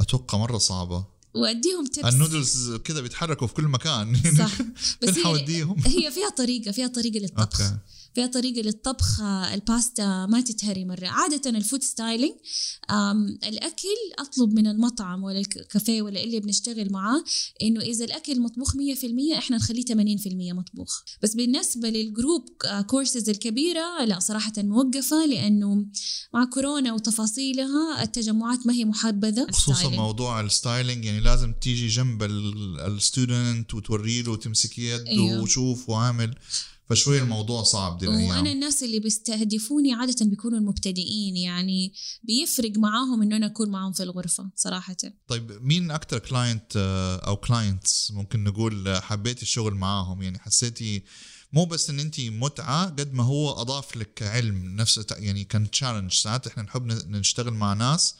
أتوقع 0.00 0.38
مرة 0.38 0.58
صعبة. 0.58 1.13
وأديهم 1.34 1.86
tips 1.86 2.14
ال 2.14 2.22
noodles 2.22 2.76
كذا 2.84 3.00
بيتحركوا 3.00 3.46
في 3.46 3.54
كل 3.54 3.64
مكان. 3.64 4.16
صح. 4.38 4.58
بس 5.02 5.18
هي 5.18 5.62
هي 5.86 6.10
فيها 6.10 6.28
طريقة 6.36 6.72
فيها 6.72 6.86
طريقة 6.86 7.18
للطبخ. 7.18 7.60
okay 7.60 7.76
فيها 8.14 8.26
طريقة 8.26 8.62
للطبخ 8.62 9.20
آه، 9.20 9.54
الباستا 9.54 10.26
ما 10.26 10.40
تتهري 10.40 10.84
مرة 10.84 11.06
عادة 11.06 11.50
ال 11.50 11.56
food 11.56 11.82
styling 11.82 12.32
آم، 12.90 13.38
الأكل 13.44 13.88
أطلب 14.18 14.52
من 14.54 14.66
المطعم 14.66 15.24
ولا 15.24 15.38
الكافيه 15.38 16.02
ولا 16.02 16.24
اللي 16.24 16.40
بنشتغل 16.40 16.92
معاه 16.92 17.24
إنه 17.62 17.80
إذا 17.80 18.04
الأكل 18.04 18.40
مطبوخ 18.40 18.72
100% 18.76 19.38
إحنا 19.38 19.56
نخليه 19.56 19.84
80% 19.84 20.52
مطبوخ 20.52 21.02
بس 21.22 21.34
بالنسبة 21.34 21.88
لل 21.90 22.05
group 22.05 22.44
آه، 22.64 22.80
كورسز 22.80 23.28
الكبيرة 23.28 24.04
لا 24.04 24.18
صراحة 24.20 24.52
موقفة 24.58 25.26
لأنه 25.26 25.86
مع 26.34 26.44
كورونا 26.44 26.92
وتفاصيلها 26.92 28.02
التجمعات 28.02 28.66
ما 28.66 28.72
هي 28.72 28.84
محبذة 28.84 29.46
خصوصا. 29.52 29.88
موضوع 29.88 30.40
ال 30.40 30.48
styling 30.48 31.04
يعني 31.04 31.20
لازم 31.20 31.52
تيجي 31.52 31.88
جنب 31.88 32.22
ال 32.86 32.97
student 32.97 33.74
وتوري 33.74 34.22
له 34.22 34.30
وتمسك 34.32 34.78
يد 34.78 35.00
أيوه. 35.06 35.42
وشوف 35.42 35.88
وعامل 35.88 36.34
فشوي 36.90 37.18
الموضوع 37.18 37.62
صعب 37.62 37.98
دي 37.98 38.06
وأنا 38.06 38.18
الأيام. 38.18 38.46
الناس 38.46 38.82
اللي 38.82 39.00
بيستهدفوني 39.00 39.92
عادة 39.94 40.26
بيكونوا 40.26 40.58
المبتدئين 40.58 41.36
يعني 41.36 41.92
بيفرق 42.22 42.72
معاهم 42.78 43.22
إنه 43.22 43.36
أنا 43.36 43.46
أكون 43.46 43.70
معاهم 43.70 43.92
في 43.92 44.02
الغرفة 44.02 44.50
صراحة. 44.56 44.96
طيب 45.28 45.52
مين 45.62 45.90
أكتر 45.90 46.18
client 46.18 46.76
أو 47.26 47.36
clients 47.36 48.10
ممكن 48.10 48.44
نقول 48.44 48.88
آه، 48.88 49.00
حبيتي 49.00 49.42
الشغل 49.42 49.74
معاهم؟ 49.74 50.22
يعني 50.22 50.38
حسيتي 50.38 51.02
مو 51.52 51.64
بس 51.64 51.90
إن 51.90 52.00
انت 52.00 52.20
متعة 52.20 52.86
قد 52.86 53.12
ما 53.12 53.24
هو 53.24 53.50
أضاف 53.52 53.96
لك 53.96 54.22
علم 54.22 54.76
نفسه 54.76 55.06
يعني 55.10 55.44
كان 55.44 55.70
challenge 55.70 56.12
ساعات 56.12 56.46
إحنا 56.46 56.62
نحب 56.62 56.86
نشتغل 56.86 57.54
مع 57.54 57.72
ناس 57.74 58.14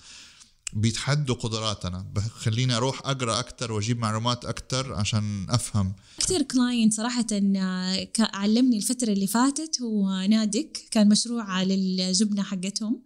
بيتحدوا 0.74 1.34
قدراتنا. 1.34 2.12
خليني 2.36 2.76
أروح 2.76 3.00
أقرأ 3.04 3.40
أكثر 3.40 3.72
وأجيب 3.72 3.98
معلومات 3.98 4.44
أكثر 4.44 4.94
عشان 4.94 5.46
أفهم. 5.50 5.94
أكثر 6.18 6.42
client 6.42 6.92
صراحة 6.92 7.26
آه، 7.32 8.08
علمني 8.18 8.76
الفترة 8.76 9.12
اللي 9.12 9.26
فاتت. 9.26 9.82
هو 9.82 10.26
نادك 10.28 10.78
كان 10.90 11.08
مشروع 11.08 11.62
للجبنة 11.62 12.42
حقتهم. 12.42 13.02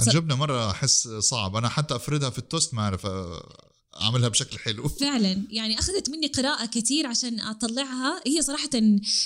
الجبنة 0.00 0.34
مرة 0.34 0.70
أحس 0.70 1.08
صعب. 1.08 1.56
أنا 1.56 1.68
حتى 1.68 1.96
أفردها 1.96 2.30
في 2.30 2.38
التوست 2.38 2.74
ما 2.74 2.82
أعرف 2.82 3.06
اعملها 4.00 4.28
بشكل 4.28 4.58
حلو. 4.58 4.88
فعلا. 5.00 5.42
يعني 5.50 5.78
أخذت 5.78 6.10
مني 6.10 6.26
قراءة 6.26 6.66
كثير 6.66 7.06
عشان 7.06 7.40
أطلعها. 7.40 8.20
هي 8.26 8.42
صراحة 8.42 8.70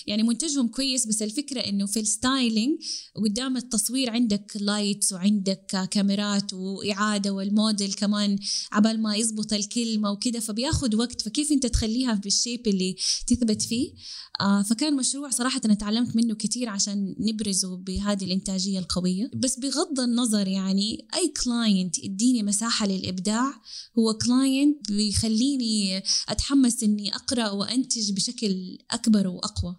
يعني 0.06 0.22
منتجهم 0.22 0.68
كويس 0.68 1.06
بس 1.06 1.22
الفكرة 1.22 1.60
إنه 1.60 1.86
في 1.86 2.00
ال 2.00 2.10
styling 2.10 2.78
قدام 3.14 3.56
التصوير 3.56 4.10
عندك 4.10 4.52
lights 4.60 5.12
وعندك 5.12 5.88
كاميرات 5.90 6.52
وإعادة 6.52 7.30
والموديل 7.30 7.92
كمان 7.92 8.38
عبال 8.72 9.02
ما 9.02 9.16
يزبط 9.16 9.52
الكلمة 9.52 10.10
وكده 10.10 10.40
فبياخذ 10.40 10.96
وقت. 10.96 11.22
فكيف 11.22 11.52
أنت 11.52 11.66
تخليها 11.66 12.14
بال 12.14 12.30
shape 12.30 12.68
اللي 12.68 12.96
تثبت 13.26 13.62
فيه؟ 13.62 13.92
آه 14.40 14.62
فكان 14.62 14.96
مشروع 14.96 15.30
صراحة 15.30 15.60
أنا 15.64 15.74
تعلمت 15.74 16.16
منه 16.16 16.34
كثير 16.34 16.68
عشان 16.68 17.14
نبرزه 17.18 17.76
بهذه 17.76 18.24
الإنتاجية 18.24 18.78
القوية. 18.78 19.30
بس 19.34 19.58
بغض 19.58 20.00
النظر 20.00 20.48
يعني 20.48 21.06
أي 21.14 21.32
client 21.44 21.98
يديني 21.98 22.42
مساحة 22.42 22.86
للإبداع 22.86 23.60
هو 23.98 24.14
client 24.14 24.55
بيخليني 24.88 26.02
أتحمس 26.28 26.82
إني 26.82 27.14
أقرأ 27.14 27.50
وأنتج 27.50 28.12
بشكل 28.12 28.78
أكبر 28.90 29.26
وأقوى. 29.26 29.76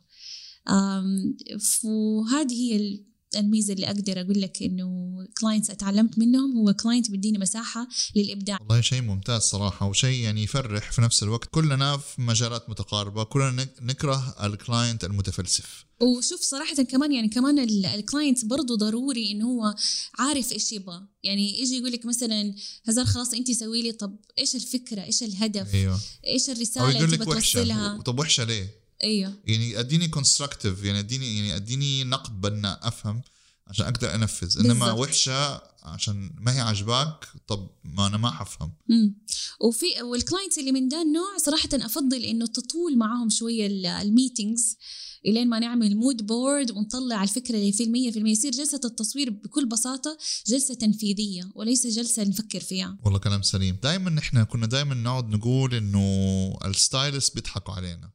وهذه 1.84 2.54
هي 2.54 3.00
الميزة 3.38 3.74
اللي 3.74 3.88
أقدر 3.88 4.22
أقول 4.22 4.42
لك 4.42 4.64
إنه 4.64 5.08
clients 5.42 5.70
أتعلمت 5.70 6.20
منهم 6.20 6.58
هو 6.58 6.74
client 6.74 7.12
بيديني 7.12 7.38
مساحة 7.38 7.88
للإبداع 8.16 8.58
والله 8.62 8.82
شيء 8.82 9.02
ممتاز 9.02 9.42
صراحة 9.42 9.88
وشيء 9.88 10.24
يعني 10.24 10.44
يفرح 10.44 10.92
في 10.92 11.02
نفس 11.02 11.24
الوقت 11.24 11.50
كلنا 11.52 11.98
في 11.98 12.22
مجالات 12.22 12.70
متقاربة 12.70 13.24
كلنا 13.24 13.68
نكره 13.82 14.36
ال 14.44 14.52
client 14.52 15.04
المتفلسف 15.04 15.88
وشوف 16.02 16.42
صراحة 16.42 16.84
كمان 16.84 17.12
يعني 17.12 17.30
كمان 17.30 17.60
ال 17.60 17.72
client 17.72 18.46
برضه 18.46 18.76
ضروري 18.76 19.32
انه 19.32 19.46
هو 19.46 19.76
عارف 20.20 20.52
إيش 20.52 20.72
يبغى، 20.72 21.02
يعني 21.24 21.62
يجي 21.62 21.78
يقول 21.78 21.92
لك 21.92 22.06
مثلا 22.06 22.56
هزار 22.88 23.06
خلاص 23.06 23.34
انت 23.34 23.52
سوي 23.52 23.82
لي 23.82 23.92
طب 23.92 24.20
إيش 24.40 24.56
الفكرة؟ 24.56 25.04
إيش 25.04 25.24
الهدف؟ 25.24 25.76
أيوه 25.76 26.00
إيش 26.28 26.50
الرسالة 26.50 27.04
اللي 27.04 27.18
تبغى 27.18 27.36
توصلها؟ 27.36 28.02
طب 28.02 28.20
وحشة 28.20 28.44
ليه؟ 28.44 28.87
إيوه. 29.04 29.34
يعني 29.46 29.80
اديني 29.80 30.08
constructive 30.08 30.84
يعني 30.84 31.00
اديني 31.00 31.38
يعني 31.38 31.56
اديني 31.56 32.04
نقد 32.04 32.42
بناء 32.42 32.88
أفهم؟ 32.88 33.22
عشان 33.68 33.86
أقدر 33.86 34.16
أنفذ. 34.16 34.60
إنما 34.60 34.74
بالزبط. 34.86 35.00
وحشة 35.00 35.62
عشان 35.84 36.32
ما 36.40 36.56
هي 36.56 36.60
عجباك 36.60 37.28
طب 37.48 37.70
ما 37.84 38.08
أنا 38.08 38.18
ما 38.18 38.32
حفهم. 38.32 38.74
امم 38.92 39.16
وفي 39.62 39.86
وال 40.02 40.14
clients 40.14 40.58
اللي 40.58 40.72
من 40.72 40.88
ده 40.88 41.02
النوع 41.02 41.38
صراحة 41.38 41.70
أفضل 41.74 42.24
إنه 42.24 42.46
تطول 42.46 42.98
معاهم 42.98 43.30
شوية 43.30 43.68
ال 44.02 44.10
meetings 44.10 44.78
إلين 45.26 45.50
ما 45.50 45.60
نعمل 45.60 45.96
mood 45.96 46.26
board 46.26 46.72
ونطلع 46.72 47.24
الفكرة 47.24 47.56
اللي 47.56 47.72
في 47.72 47.84
المية 47.84 48.12
في 48.12 48.20
المية. 48.20 48.32
يصير 48.32 48.52
جلسة 48.52 48.82
التصوير 48.86 49.30
بكل 49.30 49.66
بساطة 49.66 50.18
جلسة 50.48 50.74
تنفيذية 50.74 51.52
وليس 51.56 51.88
جلسة 51.88 52.24
نفكر 52.24 52.60
فيها. 52.60 52.98
والله 53.04 53.20
كلام 53.20 53.42
سليم. 53.42 53.78
دائما 53.84 54.20
إحنا 54.20 54.44
كنا 54.44 54.66
دائما 54.66 54.96
نقعد 54.96 55.30
نقول 55.30 55.74
إنه 55.74 56.58
ال 56.66 56.75
stylist 56.75 57.36
بيضحكوا 57.36 57.74
علينا. 57.74 58.12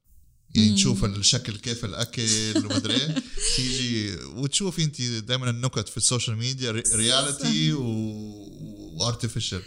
يعني 0.54 0.74
تشوف 0.74 1.04
الشكل 1.04 1.56
كيف 1.56 1.84
الأكل 1.84 2.22
ومدري 2.56 2.94
إيه. 2.94 3.22
تيجي 3.56 4.14
وتشوفي 4.36 4.84
أنت 4.84 5.02
دائما 5.02 5.50
النكت 5.50 5.88
في 5.88 5.96
ال 5.96 6.02
social 6.02 6.36
media 6.36 6.70
reality 6.70 7.72
و 7.72 7.90
artificial 7.90 9.62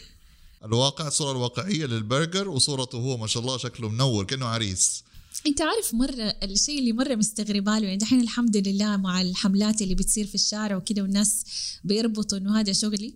الواقع 0.66 1.08
الصورة 1.08 1.32
الواقعية 1.32 1.86
للبرجر 1.86 2.50
وصورته 2.50 2.98
هو 2.98 3.18
ما 3.18 3.28
شاء 3.28 3.44
الله 3.44 3.58
شكله 3.58 3.90
منور 3.90 4.26
كأنه 4.26 4.46
عريس. 4.46 5.04
أنت 5.48 5.62
عارف 5.62 5.94
مرة 5.94 6.36
الشيء 6.44 6.80
اللي 6.80 6.94
مرة 6.94 7.16
مستغربة 7.16 7.80
له 7.80 7.86
يعني 7.86 7.98
دحين 7.98 8.22
الحمد 8.22 8.68
لله 8.68 8.98
مع 8.98 9.22
الحملات 9.22 9.82
اللي 9.82 9.96
بتصير 9.96 10.28
في 10.28 10.36
الشارع 10.36 10.76
وكده 10.76 11.02
والناس 11.02 11.46
بيربطوا 11.84 12.38
إنه 12.38 12.60
هذا 12.60 12.74
شغلي. 12.74 13.16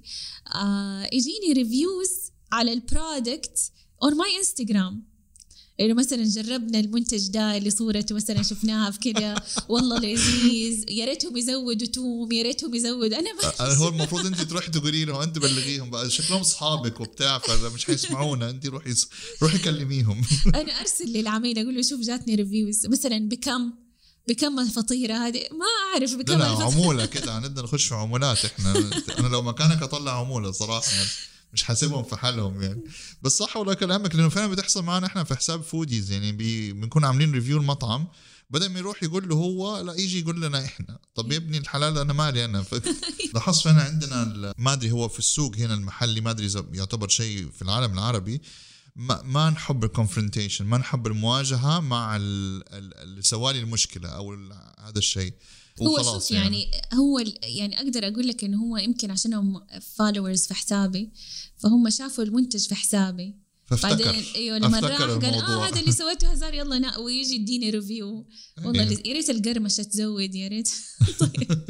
آه 0.55 1.09
يجيني 1.13 1.53
reviews 1.53 2.09
على 2.51 2.73
ال 2.73 2.85
product 2.85 3.71
on 4.03 4.17
my 4.17 4.37
Instagram 4.37 5.08
إنه 5.79 5.93
مثلا 5.93 6.23
جربنا 6.23 6.79
المنتج 6.79 7.27
ده 7.27 7.57
اللي 7.57 7.69
صورته 7.69 8.15
مثلا 8.15 8.43
شفناها 8.43 8.91
في 8.91 8.99
كده 8.99 9.35
والله 9.69 9.99
لذيذ 9.99 10.89
يا 10.89 11.05
ريتهم 11.05 11.37
يزودوا 11.37 11.87
توم 11.87 12.31
يا 12.31 12.43
ريتهم 12.43 12.75
يزودوا. 12.75 13.19
أنا 13.19 13.29
ما 13.33 13.73
هو 13.73 13.87
المفروض 13.87 14.25
أنت 14.25 14.41
تروحي 14.41 14.71
تقولي 14.71 15.05
لهم 15.05 15.21
أنت 15.21 15.39
بلغيهم 15.39 15.89
بقى. 15.89 16.09
شكلهم 16.09 16.39
اصحابك 16.39 16.99
وبتاع 16.99 17.39
فمش 17.39 17.85
حيسمعونا 17.85 18.49
أنت 18.49 18.65
روحي 18.65 18.93
روحي 19.41 19.57
كلميهم. 19.57 20.21
أنا 20.55 20.79
أرسل 20.79 21.05
للعميل 21.05 21.59
أقول 21.59 21.75
له 21.75 21.81
شوف 21.81 22.01
جاتني 22.01 22.35
reviews 22.35 22.85
مثلا 22.85 23.29
بكم 23.29 23.71
بكم 24.27 24.59
الفطيرة 24.59 25.13
هذه؟ 25.13 25.39
ما 25.51 25.65
أعرف 25.93 26.15
بكم 26.15 26.33
لا 26.37 26.45
عمولة 26.45 27.05
كده. 27.05 27.39
نقدر 27.39 27.63
نخش 27.63 27.85
في 27.85 27.95
عمولات. 27.95 28.45
إحنا 28.45 28.91
أنا 29.19 29.27
لو 29.27 29.41
مكانك 29.41 29.83
أطلع 29.83 30.19
عمولة 30.19 30.51
صراحة. 30.51 30.91
يعني 30.91 31.09
مش 31.53 31.63
حاسبهم 31.63 32.03
في 32.03 32.15
حالهم 32.15 32.61
يعني. 32.61 32.83
بس 33.21 33.37
صح 33.37 33.57
ولا 33.57 33.73
كلامك 33.73 34.15
لأنه 34.15 34.29
فعلا 34.29 34.51
بتحصل 34.51 34.83
معنا 34.83 35.07
إحنا 35.07 35.23
في 35.23 35.35
حساب 35.35 35.61
فوديز 35.61 36.11
يعني 36.11 36.31
بنكون 36.71 37.05
عاملين 37.05 37.31
review 37.31 37.57
المطعم 37.57 38.07
بدل 38.49 38.69
ما 38.69 38.79
يروح 38.79 39.03
يقول 39.03 39.29
له 39.29 39.35
هو 39.35 39.81
لا 39.81 39.93
يجي 39.93 40.19
يقول 40.19 40.41
لنا 40.41 40.65
إحنا. 40.65 40.99
طب 41.15 41.31
يا 41.31 41.37
ابني 41.37 41.57
الحلال 41.57 41.97
أنا 41.97 42.13
مالي 42.13 42.45
أنا؟ 42.45 42.65
لاحظت 43.33 43.63
فعلا 43.63 43.81
عندنا 43.81 44.53
ما 44.57 44.73
أدري 44.73 44.91
هو 44.91 45.07
في 45.07 45.19
السوق 45.19 45.55
هنا 45.55 45.73
المحلي 45.73 46.21
ما 46.21 46.31
أدري 46.31 46.45
إذا 46.45 46.65
يعتبر 46.73 47.07
شيء 47.07 47.49
في 47.49 47.61
العالم 47.61 47.93
العربي. 47.93 48.41
ما, 48.95 49.21
ما 49.21 49.49
نحب 49.49 49.83
ال 49.83 49.89
confrontation 49.89 50.65
ما 50.65 50.77
نحب 50.77 51.07
المواجهة 51.07 51.79
مع 51.79 52.17
اللي 52.19 53.21
سوالي 53.21 53.59
المشكلة 53.59 54.09
أو 54.09 54.33
هذا 54.79 54.97
الشيء. 54.97 55.33
هو 55.87 56.03
شوف 56.03 56.31
يعني, 56.31 56.63
يعني 56.63 56.81
هو 56.93 57.19
يعني 57.43 57.77
أقدر 57.77 58.07
أقول 58.07 58.27
لك 58.27 58.43
إنه 58.43 58.57
هو 58.57 58.77
يمكن 58.77 59.11
عشانهم 59.11 59.61
followers 59.95 60.45
في 60.45 60.53
حسابي 60.53 61.11
فهم 61.57 61.89
شافوا 61.89 62.23
المنتج 62.23 62.67
في 62.67 62.75
حسابي. 62.75 63.35
فافتكر. 63.69 64.05
بعدين 64.05 64.23
إيوه 64.35 64.57
لما 64.57 64.79
راح 64.79 65.01
قال 65.01 65.23
آه 65.25 65.67
هذا 65.67 65.79
اللي 65.79 65.91
سويته 65.91 66.27
هزار 66.27 66.53
يلا 66.53 66.79
نا 66.79 66.97
ويجي 66.97 67.35
يديني 67.35 67.69
review 67.69 68.27
والله 68.65 68.89
إيه. 68.89 69.07
يا 69.07 69.13
ريت 69.13 69.29
القرمشة 69.29 69.83
تزود 69.83 70.35
يا 70.35 70.47
ريت. 70.47 70.69
طيب. 71.19 71.67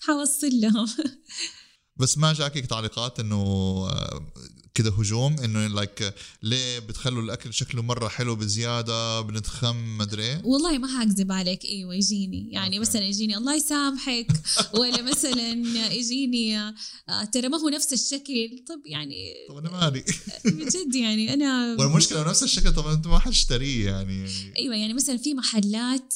حوصل 0.00 0.60
لهم. 0.60 0.88
بس 1.96 2.18
ما 2.18 2.32
جاكك 2.32 2.66
تعليقات 2.66 3.20
إنه 3.20 3.42
كده 4.74 4.90
هجوم 4.90 5.38
إنه 5.38 5.66
like 5.66 6.14
ليه 6.42 6.78
بتخلوا 6.78 7.22
الأكل 7.22 7.54
شكله 7.54 7.82
مرة 7.82 8.08
حلو 8.08 8.36
بزيادة 8.36 9.20
بنتخم 9.20 9.98
مدري 9.98 10.22
إيه؟ 10.22 10.42
والله 10.44 10.78
ما 10.78 10.98
حأكذب 10.98 11.32
عليك. 11.32 11.64
إيوه 11.64 11.94
يجيني. 11.94 12.52
يعني 12.52 12.78
أوكي. 12.78 12.90
مثلا 12.90 13.02
يجيني 13.02 13.36
الله 13.36 13.54
يسامحك. 13.54 14.26
ولا 14.80 15.02
مثلا 15.02 15.52
يجيني 15.92 16.58
آه، 16.58 16.74
ترى 17.32 17.48
ما 17.48 17.58
هو 17.58 17.68
نفس 17.68 17.92
الشكل. 17.92 18.64
طب 18.68 18.82
يعني 18.86 19.34
طب 19.48 19.56
أنا 19.56 19.70
مالي؟ 19.70 20.04
بجد 20.44 20.94
يعني 20.94 21.34
أنا 21.34 21.76
والمشكلة 21.78 22.28
نفس 22.28 22.42
الشكل 22.42 22.72
طب 22.72 22.86
أنت 22.86 23.06
ما 23.06 23.18
حتشتريه 23.18 23.90
يعني. 23.90 24.26
إيوه 24.58 24.76
يعني 24.76 24.94
مثلا 24.94 25.16
في 25.16 25.34
محلات 25.34 26.14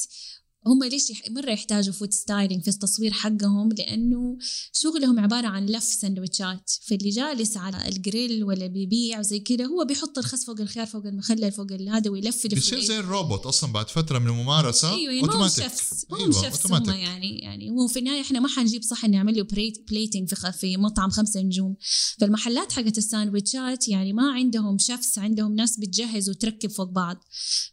هم 0.67 0.83
ليش 0.83 1.11
مرة 1.29 1.51
يحتاجوا 1.51 1.93
food 1.93 2.13
styling 2.13 2.61
في 2.61 2.67
التصوير 2.67 3.11
حقهم؟ 3.11 3.69
لأنه 3.71 4.37
شغلهم 4.73 5.19
عبارة 5.19 5.47
عن 5.47 5.65
لف 5.65 5.83
سندوتشات 5.83 6.71
فاللي 6.81 7.09
جالس 7.09 7.57
على 7.57 7.89
الجريل 7.89 8.43
ولا 8.43 8.67
بيبيع 8.67 9.21
زي 9.21 9.39
كده 9.39 9.65
هو 9.65 9.85
بيحط 9.85 10.17
الخس 10.17 10.45
فوق 10.45 10.61
الخيار 10.61 10.85
فوق 10.85 11.05
المخلل 11.05 11.51
فوق 11.51 11.71
هذا 11.71 12.09
ويلف 12.11 12.47
بيصير 12.47 12.81
زي 12.81 12.99
الروبوت 12.99 13.45
أصلا 13.45 13.71
بعد 13.71 13.89
فترة 13.89 14.19
من 14.19 14.27
الممارسة 14.27 14.95
أيوة 14.95 15.13
يعني 15.13 15.27
ما 15.27 15.45
هم 15.45 15.49
chefs 15.49 16.05
ما 16.11 16.17
هم 16.17 16.21
أيوة 16.21 16.41
chefs 16.41 16.71
هم 16.71 16.89
يعني 16.89 17.39
يعني 17.39 17.69
هو 17.71 17.87
في 17.87 17.99
النهاية 17.99 18.21
إحنا 18.21 18.39
ما 18.39 18.47
حنجيب 18.47 18.83
صح 18.83 19.05
نعمل 19.05 19.37
له 19.37 19.43
plating 19.89 20.33
في 20.33 20.51
في 20.51 20.77
مطعم 20.77 21.09
خمسة 21.09 21.41
نجوم. 21.41 21.75
فالمحلات 22.19 22.71
حقت 22.71 22.97
الساندويتشات 22.97 23.87
يعني 23.87 24.13
ما 24.13 24.31
عندهم 24.31 24.77
chefs 24.77 25.19
عندهم 25.19 25.55
ناس 25.55 25.79
بتجهز 25.79 26.29
وتركب 26.29 26.69
فوق 26.69 26.89
بعض. 26.89 27.17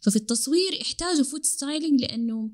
ففي 0.01 0.15
التصوير 0.15 0.73
يحتاجوا 0.73 1.23
food 1.23 1.45
styling 1.45 2.01
لأنه 2.01 2.51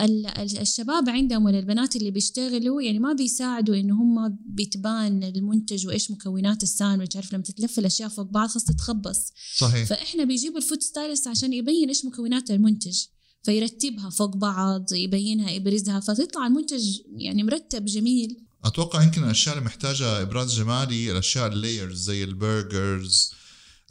الشباب 0.00 1.08
عندهم 1.08 1.44
ولا 1.44 1.58
البنات 1.58 1.96
اللي 1.96 2.10
بيشتغلوا 2.10 2.82
يعني 2.82 2.98
ما 2.98 3.12
بيساعدوا 3.12 3.76
إنه 3.76 3.94
هم 3.94 4.38
بتبان 4.46 5.22
المنتج 5.22 5.86
وإيش 5.86 6.10
مكونات 6.10 6.62
الساندويتش. 6.62 7.16
عارف 7.16 7.32
لما 7.32 7.42
تتلف 7.42 7.78
الأشياء 7.78 8.08
فوق 8.08 8.26
بعض 8.26 8.48
خلاص 8.48 8.64
تتخبص. 8.64 9.32
صحيح. 9.56 9.88
فإحنا 9.88 10.24
بيجيبوا 10.24 10.58
ال 10.58 10.63
food 10.63 10.82
stylist 10.82 11.28
عشان 11.28 11.52
يبين 11.52 11.88
إيش 11.88 12.04
مكونات 12.04 12.50
المنتج. 12.50 12.98
فيرتبها 13.42 14.10
فوق 14.10 14.36
بعض 14.36 14.92
يبينها 14.92 15.50
يبرزها 15.50 16.00
فتطلع 16.00 16.46
المنتج 16.46 17.00
يعني 17.16 17.42
مرتب 17.42 17.84
جميل. 17.84 18.44
أتوقع 18.64 19.02
يمكن 19.02 19.24
الأشياء 19.24 19.54
اللي 19.54 19.66
محتاجة 19.66 20.22
إبراز 20.22 20.54
جمالي 20.54 21.12
الأشياء 21.12 21.46
ال 21.46 21.54
layers 21.54 22.00
زي 22.00 22.24
ال 22.24 22.38
burgers 22.38 23.32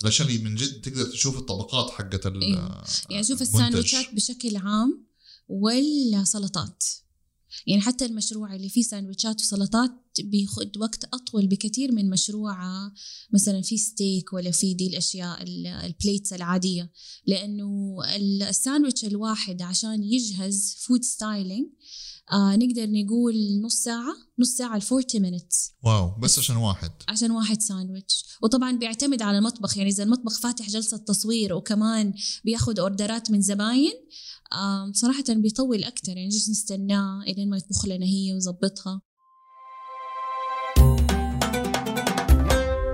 الأشياء 0.01 0.27
اللي 0.27 0.43
من 0.43 0.55
جد 0.55 0.81
تقدر 0.81 1.03
تشوف 1.03 1.37
الطبقات 1.37 1.89
حقت 1.89 2.25
إيه. 2.25 2.83
يعني 3.09 3.23
شوف 3.23 3.41
الساندويتشات 3.41 4.13
بشكل 4.13 4.57
عام 4.57 5.05
والسلطات 5.47 6.84
يعني 7.67 7.82
حتى 7.82 8.06
المشروع 8.06 8.56
اللي 8.56 8.69
فيه 8.69 8.84
ساندويتشات 8.84 9.41
وسلطات 9.41 9.91
بياخذ 10.23 10.67
وقت 10.79 11.03
أطول 11.13 11.47
بكثير 11.47 11.91
من 11.91 12.10
مشروع 12.10 12.58
مثلا 13.34 13.62
في 13.62 13.77
ستيك 13.77 14.34
ولا 14.34 14.51
في 14.51 14.73
دي 14.73 14.88
الأشياء 14.88 15.43
ال 15.86 15.92
plates 15.92 16.33
العادية. 16.34 16.91
لأنه 17.27 17.97
الساندويتش 18.49 19.06
الواحد 19.06 19.62
عشان 19.62 20.03
يجهز 20.03 20.75
food 20.79 21.03
styling 21.03 21.67
آه 22.32 22.56
نقدر 22.56 22.89
نقول 22.89 23.62
نص 23.62 23.75
ساعة 23.75 24.13
نص 24.39 24.49
ساعة 24.49 24.77
ل 24.77 24.82
40 24.82 25.03
minutes. 25.03 25.71
واو 25.84 26.19
بس 26.19 26.39
عشان 26.39 26.56
واحد. 26.56 26.91
عشان 27.08 27.32
واحد 27.32 27.62
ساندويتش. 27.62 28.25
وطبعا 28.41 28.71
بيعتمد 28.71 29.21
على 29.21 29.38
المطبخ. 29.38 29.77
يعني 29.77 29.89
إذا 29.89 30.03
المطبخ 30.03 30.39
فاتح 30.39 30.69
جلسة 30.69 30.97
تصوير 30.97 31.53
وكمان 31.53 32.13
بياخد 32.45 32.79
order 32.79 33.23
ات 33.23 33.31
من 33.32 33.41
زباين 33.41 33.93
آه 33.93 34.42
صراحة 34.93 35.23
بيطول 35.29 35.83
أكتر 35.83 36.09
يعني 36.17 36.29
جالس 36.29 36.49
نستناه 36.49 37.23
إلين 37.23 37.49
ما 37.49 37.57
يطبخ 37.57 37.85
لنا 37.85 38.05
هي 38.05 38.33
ويظبطها. 38.33 39.01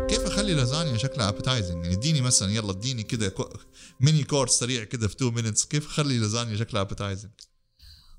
كيف 0.09 0.19
أخلي 0.25 0.53
لازانيا 0.53 0.97
شكلها 0.97 1.29
appetizing 1.29 1.83
يعني 1.83 1.95
اديني 1.95 2.21
مثلا 2.21 2.51
يلا 2.51 2.71
اديني 2.71 3.03
كده 3.03 3.29
كو- 3.29 3.49
mini 4.01 4.23
course 4.23 4.51
سريع 4.51 4.83
كده 4.83 5.07
في 5.07 5.15
2 5.15 5.33
minutes 5.33 5.65
كيف 5.65 5.85
أخلي 5.87 6.17
لازانيا 6.19 6.57
شكلها 6.57 6.81
appetizing 6.81 7.31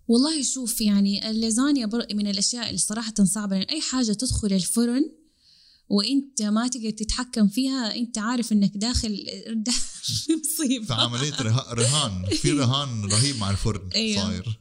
والله 0.09 0.43
شوف 0.43 0.81
يعني 0.81 1.31
اللازانيا 1.31 1.87
من 2.15 2.27
الأشياء 2.27 2.67
اللي 2.67 2.79
صراحة 2.79 3.15
صعبة 3.25 3.57
لأن 3.59 3.67
أي 3.69 3.81
حاجة 3.81 4.13
تدخل 4.13 4.53
الفرن 4.53 5.13
وانت 5.91 6.43
ما 6.43 6.69
تقدر 6.69 6.91
تتحكم 6.91 7.49
فيها 7.49 7.97
انت 7.97 8.19
عارف 8.19 8.53
انك 8.53 8.73
داخل 8.77 9.27
مصيبة. 10.41 10.85
في 10.87 10.93
عملية 10.93 11.35
رها- 11.43 11.75
رهان 11.75 12.27
في 12.37 12.51
رهان 12.61 13.05
رهيب 13.05 13.37
مع 13.37 13.51
الفرن 13.51 13.89
أيوه. 13.95 14.23
صاير. 14.25 14.61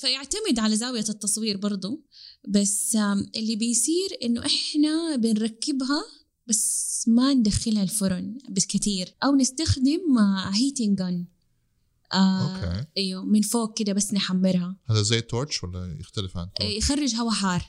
فيعتمد 0.00 0.58
على 0.58 0.76
زاوية 0.76 1.04
التصوير 1.08 1.56
برضو 1.56 2.04
بس 2.48 2.96
اللي 3.36 3.56
بيصير 3.56 4.08
إنه 4.24 4.46
إحنا 4.46 5.16
بنركبها 5.16 6.02
بس 6.46 7.04
ما 7.06 7.34
ندخلها 7.34 7.82
الفرن 7.82 8.38
بس 8.50 8.66
كتير 8.66 9.14
أو 9.24 9.36
نستخدم 9.36 10.18
heating 10.52 10.98
gun 10.98 11.26
okay. 12.12 12.84
إيوه 12.96 13.24
من 13.24 13.40
فوق 13.42 13.78
كده 13.78 13.92
بس 13.92 14.14
نحمرها 14.14 14.76
هذا 14.90 15.02
زي 15.02 15.18
ال 15.18 15.26
torch 15.26 15.64
ولا 15.64 15.96
يختلف 16.00 16.36
عن 16.36 16.44
ال 16.44 16.48
torch؟ 16.48 16.72
يخرج 16.72 17.14
هواء 17.14 17.34
حار. 17.34 17.62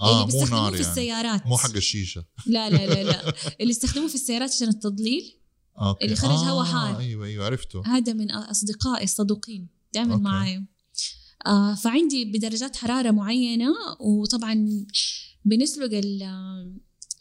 آه 0.00 0.24
اللي 0.24 0.38
مو 0.38 0.46
نار 0.46 0.72
في 0.72 0.78
يعني. 0.78 0.90
السيارات. 0.90 1.46
مو 1.46 1.56
حق 1.56 1.76
الشيشة. 1.76 2.24
لا 2.46 2.70
لا 2.70 2.86
لا 2.86 3.02
لا. 3.02 3.28
اللي 3.60 3.70
يستخدموه 3.70 4.08
في 4.08 4.14
السيارات 4.14 4.50
عشان 4.50 4.68
التظليل. 4.68 5.38
okay. 5.80 6.04
اللي 6.04 6.16
خرج 6.16 6.38
هوا 6.38 6.64
حار. 6.64 6.98
أيوه 6.98 7.26
أيوه 7.26 7.44
عرفته. 7.46 7.82
هذا 7.86 8.12
من 8.12 8.30
أصدقائي 8.30 9.04
الصدوقين. 9.04 9.68
دائما 9.94 10.12
okay. 10.12 10.24
معايا. 10.24 10.66
آه 11.46 11.74
فعندي 11.74 12.24
بدرجات 12.24 12.76
حرارة 12.76 13.10
معينة 13.10 13.68
وطبعا 14.00 14.84
بنسلق 15.44 15.90
ال 15.92 16.22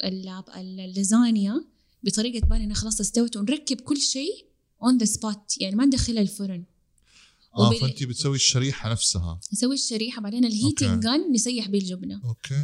ال- 0.04 0.44
اللازانيا 0.80 1.66
بطريقة 2.04 2.40
تبان 2.46 2.62
انها 2.62 2.76
خلاص 2.76 3.00
استوت 3.00 3.38
ونركب 3.38 3.82
كل 3.82 3.98
شيء 3.98 4.46
on 4.84 4.98
the 4.98 5.06
spot 5.06 5.62
يعني 5.62 5.76
ما 5.76 5.86
ندخلها 5.86 6.22
الفرن 6.22 6.64
آه 7.58 7.68
وبال- 7.68 7.80
فأنت 7.80 8.04
بتسوي 8.04 8.36
الشريحة 8.36 8.92
نفسها. 8.92 9.40
نسوي 9.54 9.76
الشريحة 9.76 10.22
بعدين 10.22 10.46
ال 10.46 10.52
heating. 10.52 11.04
gun 11.04 11.32
نسيح 11.34 11.68
بيه 11.68 11.80
الجبنة. 11.80 12.22
okay. 12.26 12.56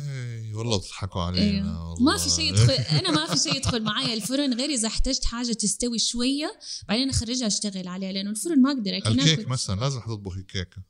والله 0.53 0.77
بتضحكوا 0.77 1.21
علينا. 1.21 1.45
أيوه 1.45 1.89
والله. 1.89 2.03
ما 2.11 2.17
في 2.17 2.29
شيء 2.29 2.45
يدخل 2.49 2.73
أنا 2.73 3.11
ما 3.11 3.35
في 3.35 3.43
شيء 3.43 3.55
يدخل 3.55 3.83
معايا 3.83 4.13
الفرن 4.13 4.53
غير 4.53 4.69
إذا 4.69 4.87
احتجت 4.87 5.25
حاجة 5.25 5.53
تستوي 5.53 5.99
شوية 5.99 6.59
بعدين 6.89 7.09
أخرجها 7.09 7.47
أشتغل 7.47 7.87
عليها 7.87 8.11
لأنه 8.11 8.29
الفرن 8.29 8.61
ما 8.61 8.71
أقدر 8.71 8.97
أكل. 8.97 9.19
الكيك 9.19 9.47
مثلا 9.47 9.79
لازم 9.79 9.99
تطبخي 9.99 10.43
كيكه 10.43 10.83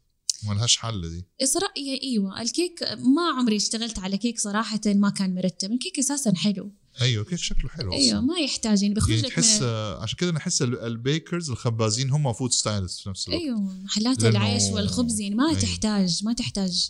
ما 0.47 0.53
لهاش 0.53 0.77
حل 0.77 1.01
دي. 1.09 1.45
صراحة 1.45 1.73
إيوه 2.03 2.41
الكيك 2.41 2.83
ما 2.83 3.21
عمري 3.37 3.55
اشتغلت 3.55 3.99
على 3.99 4.17
كيك 4.17 4.39
صراحة 4.39 4.81
ما 4.85 5.09
كان 5.09 5.35
مرتب. 5.35 5.71
الكيك 5.71 5.99
أساسا 5.99 6.33
حلو. 6.35 6.71
أيوه 7.01 7.23
كيك 7.25 7.39
شكله 7.39 7.69
حلو 7.69 7.93
أيوه 7.93 8.07
أصلاً. 8.17 8.21
ما 8.21 8.39
يحتاج 8.39 8.81
يعني 8.81 8.93
بيخرج 8.93 9.09
يعني 9.11 9.21
لك 9.27 9.33
تحس 9.33 9.61
من 9.61 9.67
آه، 9.67 10.01
عشان 10.03 10.17
كده 10.17 10.31
نحس 10.31 10.61
ال- 10.61 10.79
ال 10.79 10.89
bakers 10.89 11.49
الخبازين 11.49 12.09
هم 12.09 12.33
food 12.33 12.51
stylist 12.51 12.99
في 13.01 13.09
نفس 13.09 13.27
الوقت 13.27 13.41
أيوه 13.41 13.59
محلات 13.59 14.23
العيش 14.23 14.63
والخبز 14.63 15.19
يعني 15.19 15.35
ما 15.35 15.49
أيوة. 15.49 15.59
تحتاج 15.59 16.19
ما 16.23 16.33
تحتاج 16.33 16.89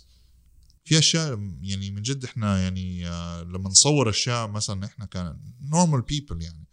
في 0.84 0.98
أشياء 0.98 1.38
يعني 1.62 1.90
من 1.90 2.02
جد 2.02 2.24
إحنا 2.24 2.62
يعني 2.62 3.08
آه، 3.08 3.42
لما 3.42 3.68
نصور 3.70 4.10
أشياء 4.10 4.48
مثلا 4.48 4.84
إحنا 4.86 5.04
كان 5.06 5.36
normal 5.70 6.02
people 6.02 6.42
يعني 6.42 6.64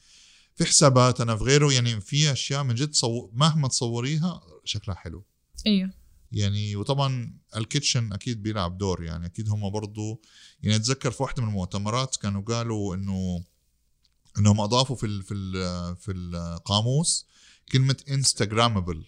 في 0.56 0.66
حساباتنا 0.66 1.36
في 1.38 1.44
غيره 1.44 1.74
يعني 1.74 2.02
في 2.02 2.32
أشياء 2.32 2.64
من 2.64 2.76
جد 2.76 2.94
صو... 2.94 3.30
مهما 3.34 3.68
تصوريها 3.68 4.42
شكلها 4.66 4.96
حلو 4.96 5.24
أيوه 5.68 5.90
يعني 6.32 6.76
وطبعا 6.76 7.38
ال 7.56 7.63
kitchen 7.63 8.14
أكيد 8.14 8.44
بيلعب 8.44 8.78
دور 8.78 9.04
يعني. 9.04 9.26
أكيد 9.26 9.50
هم 9.50 9.70
برضو 9.70 10.22
يعني 10.64 10.76
أتذكر 10.76 11.12
في 11.12 11.24
واحدة 11.24 11.42
من 11.44 11.50
المؤتمرات 11.50 12.16
كانوا 12.16 12.42
قالوا 12.42 12.96
إنه 12.96 13.44
إنهم 14.38 14.62
أضافوا 14.62 14.96
في 14.96 15.06
ال 15.06 15.24
في 15.24 15.34
ال 15.34 15.96
في 15.96 16.12
القاموس 16.12 17.26
كلمة 17.72 17.98
instagrammable. 18.10 19.06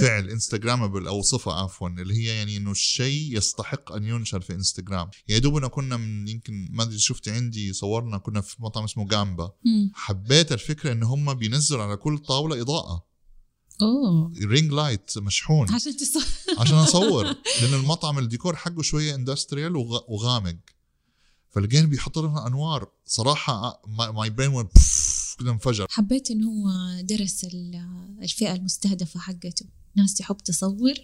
فعل 0.00 0.28
instagrammable 0.30 1.06
أو 1.06 1.22
صفة 1.22 1.52
عفوا 1.52 1.88
اللي 1.88 2.14
هي 2.14 2.24
يعني 2.36 2.56
إنه 2.56 2.70
الشيء 2.70 3.36
يستحق 3.36 3.92
أن 3.92 4.04
ينشر 4.04 4.40
في 4.40 4.54
انستغرام 4.54 5.10
يعني 5.28 5.40
دوبنا 5.40 5.68
كنا 5.68 5.96
من 5.96 6.28
يمكن 6.28 6.68
ما 6.70 6.82
أدري 6.82 6.98
شفت 6.98 7.28
عندي 7.28 7.72
صورنا 7.72 8.18
كنا 8.18 8.40
في 8.40 8.56
مطعم 8.62 8.84
اسمه 8.84 9.08
جامبا. 9.08 9.52
حبيت 9.94 10.52
الفكرة 10.52 10.92
إن 10.92 11.02
هم 11.02 11.34
بينزلوا 11.34 11.82
على 11.82 11.96
كل 11.96 12.18
طاولة 12.18 12.60
إضاءة. 12.60 13.06
أوه. 13.82 14.32
ring 14.44 14.72
light 14.72 15.18
مشحون. 15.18 15.70
عشان 15.74 15.96
تصور 15.96 16.22
عشان 16.60 16.76
أصور. 16.76 17.24
لأن 17.24 17.74
المطعم 17.80 18.18
الديكور 18.18 18.56
حقه 18.56 18.82
شوية 18.82 19.14
industrial 19.14 19.76
وغامق. 20.08 20.56
فلقينا 21.50 21.86
بيحط 21.86 22.18
لنا 22.18 22.46
أنوار. 22.46 22.88
صراحة 23.06 23.82
my 24.14 24.30
brain 24.30 24.68
كده 25.40 25.52
انفجر. 25.52 25.86
حبيت 25.90 26.30
إنه 26.30 26.46
هو 26.48 26.70
درس 27.02 27.44
ال- 27.44 28.16
الفئة 28.22 28.54
المستهدفة 28.54 29.20
حقته. 29.20 29.66
ناس 29.96 30.14
تحب 30.14 30.36
تصور. 30.36 30.94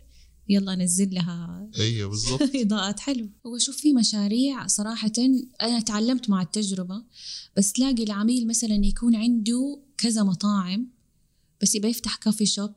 يلا 0.51 0.75
نزل 0.75 1.15
لها 1.15 1.69
أيوه 1.79 2.11
بالضبط. 2.11 2.43
إضاءات 2.65 3.01
حلو 3.01 3.31
هو 3.47 3.59
شوف 3.59 3.77
في 3.77 3.93
مشاريع 3.93 4.67
صراحة 4.67 5.13
أنا 5.63 5.81
تعلمت 5.81 6.31
مع 6.31 6.43
التجربة. 6.43 7.03
بس 7.57 7.73
تلاقي 7.73 8.03
العميل 8.05 8.47
مثلا 8.47 8.75
يكون 8.85 9.17
عنده 9.17 9.81
كذا 9.99 10.23
مطاعم. 10.23 10.87
بس 11.63 11.75
يبغى 11.75 11.91
يفتح 11.91 12.17
coffee 12.17 12.47
shop 12.47 12.73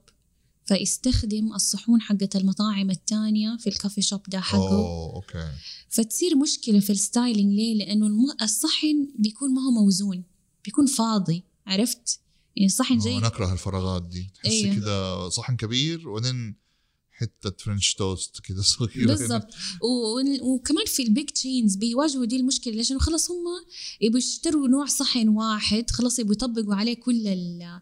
فيستخدم 0.65 1.53
الصحون 1.53 2.01
حقت 2.01 2.35
المطاعم 2.35 2.89
التانية 2.91 3.57
في 3.57 3.67
ال 3.67 3.72
coffee 3.72 4.01
shop 4.01 4.21
ده 4.29 4.39
حقه 4.39 4.57
أوه 4.67 5.15
okay 5.15 5.51
فتصير 5.89 6.37
مشكلة 6.37 6.79
في 6.79 6.89
ال 6.89 6.97
styling 6.97 7.53
ليه؟ 7.53 7.73
لأنه 7.75 8.07
الم- 8.07 8.35
الصحن 8.41 9.07
بيكون 9.19 9.53
ما 9.53 9.61
هو 9.61 9.71
موزون 9.71 10.23
بيكون 10.65 10.85
فاضي 10.85 11.43
عرفت؟ 11.67 12.19
يعني 12.55 12.65
الصحن 12.67 12.99
زي 12.99 13.17
نكره 13.17 13.53
الفراغات 13.53 14.03
دي 14.03 14.29
تحسي 14.43 14.63
أيوه. 14.65 14.75
كده 14.75 15.29
صحن 15.29 15.55
كبير 15.55 16.09
وبعدين 16.09 16.55
حتة 17.11 17.51
French 17.63 17.93
toast 17.93 18.39
كده 18.39 18.61
صغيرة 18.61 19.05
بالضبط 19.07 19.47
و- 19.81 20.45
وكمان 20.53 20.85
في 20.85 21.03
ال 21.03 21.10
big 21.10 21.29
chains 21.29 21.75
بيواجهوا 21.75 22.25
دي 22.25 22.35
المشكلة 22.35 22.73
ليش؟ 22.73 22.93
خلص 22.93 23.31
هم 23.31 23.43
يبغوا 24.01 24.17
يشتروا 24.17 24.67
نوع 24.67 24.85
صحن 24.85 25.27
واحد 25.27 25.89
خلص 25.89 26.19
يبغوا 26.19 26.33
يطبقوا 26.33 26.75
عليه 26.75 26.93
كل 26.93 27.27
ال 27.27 27.81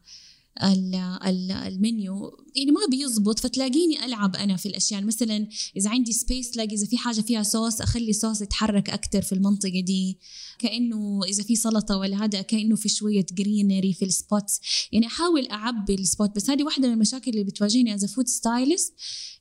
المنيو 0.63 2.38
يعني 2.56 2.72
ما 2.72 2.82
بيزبط 2.91 3.39
فتلاقيني 3.39 4.06
ألعب 4.06 4.36
أنا 4.36 4.58
في 4.58 4.65
الأشياء. 4.65 5.02
مثلا 5.02 5.48
إذا 5.78 5.89
عندي 5.89 6.13
space 6.13 6.52
تلاقي 6.52 6.76
إذا 6.76 6.86
في 6.86 6.98
حاجة 6.98 7.22
فيها 7.22 7.43
صوص 7.43 7.82
أخلي 7.82 8.13
صوص 8.13 8.41
يتحرك 8.41 8.89
أكثر 8.89 9.22
في 9.22 9.34
المنطقة 9.34 9.80
دي. 9.80 10.17
كأنه 10.60 11.19
إذا 11.24 11.43
في 11.43 11.56
سلطة 11.56 11.98
ولا 11.98 12.24
هذا 12.24 12.41
كأنه 12.41 12.76
في 12.76 12.89
شوية 12.89 13.26
greenery 13.34 13.93
في 13.93 14.06
ال 14.06 14.15
spots 14.15 14.62
يعني 14.91 15.08
أحاول 15.08 15.48
أعبي 15.48 15.95
ال 15.95 16.04
spot 16.04 16.36
بس 16.36 16.50
هذه 16.50 16.63
واحدة 16.63 16.88
من 16.88 16.93
المشاكل 16.93 17.32
اللي 17.32 17.43
بتواجهني 17.43 17.95
as 17.95 18.06
food 18.06 18.28
stylist 18.28 18.93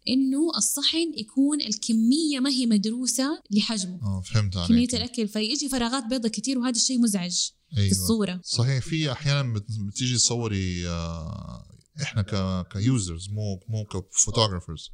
إنه 0.09 0.51
الصحن 0.57 1.13
يكون 1.17 1.61
الكمية 1.61 2.41
ما 2.41 2.51
هي 2.51 2.67
مدروسة 2.67 3.43
لحجمه. 3.51 4.01
آه 4.03 4.21
فهمت 4.21 4.55
كمية 4.55 4.69
عليك 4.69 4.95
الأكل. 4.95 5.29
فيجي 5.29 5.69
فراغات 5.69 6.05
بيضة 6.05 6.29
كتير 6.29 6.59
وهذا 6.59 6.77
الشيء 6.77 6.99
مزعج. 6.99 7.51
في 7.75 7.79
أيوه. 7.81 7.91
الصورة. 7.91 8.41
صحيح 8.45 8.85
في 8.85 9.13
أحيانا 9.13 9.53
بت- 9.55 9.67
بتيجي 9.89 10.15
تصوري 10.17 10.89
آه، 10.89 11.65
إحنا 12.03 12.23
ك 12.23 12.67
ك 12.73 12.82
users 12.82 13.29
مو 13.29 13.61
مو 13.69 13.85
ك 13.85 13.92
photographers 13.92 14.91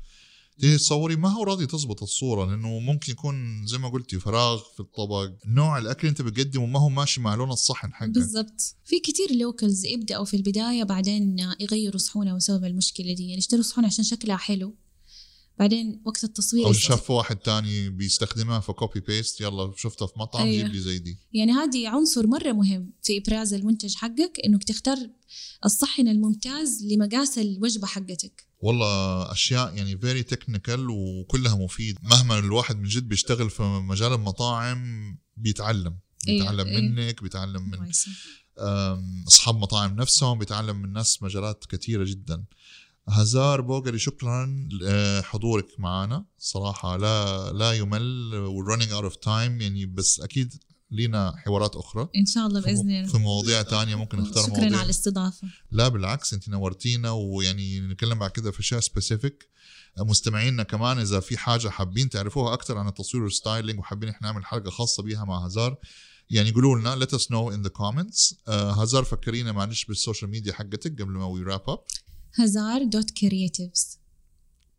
تيجي 0.60 0.76
تصوري 0.78 1.16
ما 1.16 1.28
هو 1.28 1.42
راضي 1.44 1.66
تزبط 1.66 2.02
الصورة 2.02 2.44
لأنه 2.50 2.78
ممكن 2.78 3.12
يكون 3.12 3.66
زي 3.66 3.78
ما 3.78 3.88
قلتي 3.88 4.18
فراغ 4.18 4.58
في 4.74 4.80
الطبق 4.80 5.30
نوع 5.46 5.78
الأكل 5.78 6.00
اللي 6.00 6.10
أنت 6.10 6.22
بتقدمه 6.22 6.66
ما 6.66 6.80
هو 6.80 6.88
ماشي 6.88 7.20
مع 7.20 7.34
لون 7.34 7.50
الصحن 7.50 7.92
حقك. 7.92 8.08
بالضبط. 8.10 8.60
في 8.84 9.00
كتير 9.00 9.32
locals 9.38 9.84
يبدأوا 9.84 10.24
في 10.24 10.36
البداية 10.36 10.82
بعدين 10.84 11.36
يغيروا 11.60 11.98
صحونه 11.98 12.36
بسبب 12.36 12.64
المشكلة 12.64 13.14
دي. 13.14 13.22
يعني 13.22 13.38
يشتروا 13.38 13.62
صحون 13.62 13.84
عشان 13.84 14.04
شكلها 14.04 14.36
حلو. 14.36 14.74
بعدين 15.58 16.02
وقت 16.04 16.24
التصوير 16.24 16.66
أو 16.66 16.72
شاف 16.72 17.10
واحد 17.10 17.36
تاني 17.36 17.88
بيستخدمها 17.88 18.60
ف 18.60 18.68
copy 18.68 19.00
paste 19.00 19.40
يلا 19.40 19.72
شفتها 19.76 20.06
في 20.06 20.12
مطعم 20.18 20.46
أيوه. 20.46 20.64
جيب 20.64 20.74
لي 20.74 20.80
زي 20.80 20.98
دي. 20.98 21.18
يعني 21.32 21.52
هذه 21.52 21.88
عنصر 21.88 22.26
مرة 22.26 22.52
مهم 22.52 22.92
في 23.02 23.18
إبراز 23.18 23.54
المنتج 23.54 23.94
حقك 23.94 24.40
إنك 24.44 24.64
تختار 24.64 24.98
الصحن 25.64 26.08
الممتاز 26.08 26.84
لمقاس 26.84 27.38
الوجبة 27.38 27.86
حقتك. 27.86 28.46
والله 28.58 29.32
أشياء 29.32 29.74
يعني 29.74 29.98
very 29.98 30.22
technical 30.22 30.90
وكلها 30.90 31.54
مفيد. 31.54 31.98
مهما 32.02 32.38
الواحد 32.38 32.76
من 32.76 32.88
جد 32.88 33.08
بيشتغل 33.08 33.50
في 33.50 33.62
مجال 33.62 34.12
المطاعم 34.12 34.78
بيتعلم. 35.36 35.98
أيوه، 36.28 36.40
بيتعلم 36.40 36.66
أيوه. 36.66 36.80
منك 36.80 37.22
بيتعلم 37.22 37.70
من 37.70 37.90
أصحاب 39.26 39.56
مطاعم 39.56 39.96
نفسهم 39.96 40.38
بيتعلم 40.38 40.76
من 40.76 40.92
ناس 40.92 41.22
مجالات 41.22 41.64
كثيرة 41.64 42.04
جدا. 42.04 42.44
هزار 43.08 43.60
بوغري 43.60 43.98
شكرا 43.98 44.68
لحضورك 44.70 45.66
معنا. 45.78 46.24
صراحة 46.38 46.96
لا 46.96 47.52
لا 47.52 47.72
يمل 47.72 48.32
running 48.68 48.90
out 48.90 49.12
of 49.12 49.16
time 49.24 49.62
يعني 49.62 49.86
بس 49.86 50.20
أكيد 50.20 50.54
لينا 50.90 51.34
حوارات 51.36 51.76
أخرى. 51.76 52.08
إن 52.16 52.26
شاء 52.26 52.46
الله 52.46 52.60
بإذن 52.60 52.90
الله. 52.90 53.12
في 53.12 53.18
مواضيع 53.18 53.62
تانية 53.62 53.94
ممكن 53.94 54.18
نختار 54.18 54.42
شكرا 54.44 54.56
مواضيع. 54.56 54.78
على 54.78 54.84
الاستضافة. 54.84 55.48
لا 55.70 55.88
بالعكس 55.88 56.34
أنت 56.34 56.48
نورتينا 56.48 57.10
ويعني 57.10 57.80
نتكلم 57.80 58.18
بعد 58.18 58.30
كده 58.30 58.50
في 58.50 58.60
أشياء 58.60 58.80
specific 58.80 59.48
مستمعينا 59.98 60.62
كمان 60.62 60.98
إذا 60.98 61.20
في 61.20 61.36
حاجة 61.36 61.68
حابين 61.68 62.08
تعرفوها 62.08 62.54
أكثر 62.54 62.78
عن 62.78 62.88
التصوير 62.88 63.22
وال 63.24 63.36
styling 63.36 63.78
وحابين 63.78 64.08
إحنا 64.08 64.28
نعمل 64.28 64.44
حلقة 64.44 64.70
خاصة 64.70 65.02
بيها 65.02 65.24
مع 65.24 65.46
هزار 65.46 65.76
يعني 66.30 66.50
قولوا 66.50 66.78
لنا 66.78 67.04
let 67.04 67.08
us 67.08 67.22
know 67.22 67.54
in 67.54 67.68
the 67.68 67.72
comments. 67.80 68.34
آه 68.48 68.82
هزار 68.82 69.04
فكرينا 69.04 69.52
معلش 69.52 69.84
بالسوشيال 69.84 70.30
ميديا 70.30 70.52
حقتك 70.52 71.02
قبل 71.02 71.12
ما 71.12 71.34
we 71.34 71.48
wrap 71.48 71.74
up. 71.74 71.80
هزار 72.34 72.84
dot 72.84 73.10
creatives 73.10 73.98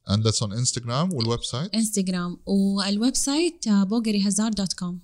and 0.09 0.23
that's 0.23 0.41
on 0.41 0.51
Instagram 0.63 1.13
وال 1.13 1.43
website 1.43 1.75
انستغرام 1.75 2.37
وال 2.45 3.15
website 3.15 3.69
بوغري 3.69 4.27
هزار 4.27 4.53
dot 4.53 4.73
com. 4.73 4.99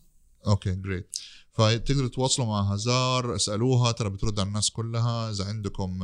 okay 0.47 0.75
great 0.75 1.17
فتقدروا 1.53 2.07
تتواصلوا 2.07 2.47
مع 2.47 2.73
هزار 2.73 3.35
اسألوها 3.35 3.91
ترى 3.91 4.09
بترد 4.09 4.39
على 4.39 4.47
الناس 4.47 4.69
كلها. 4.69 5.31
إذا 5.31 5.45
عندكم 5.45 5.99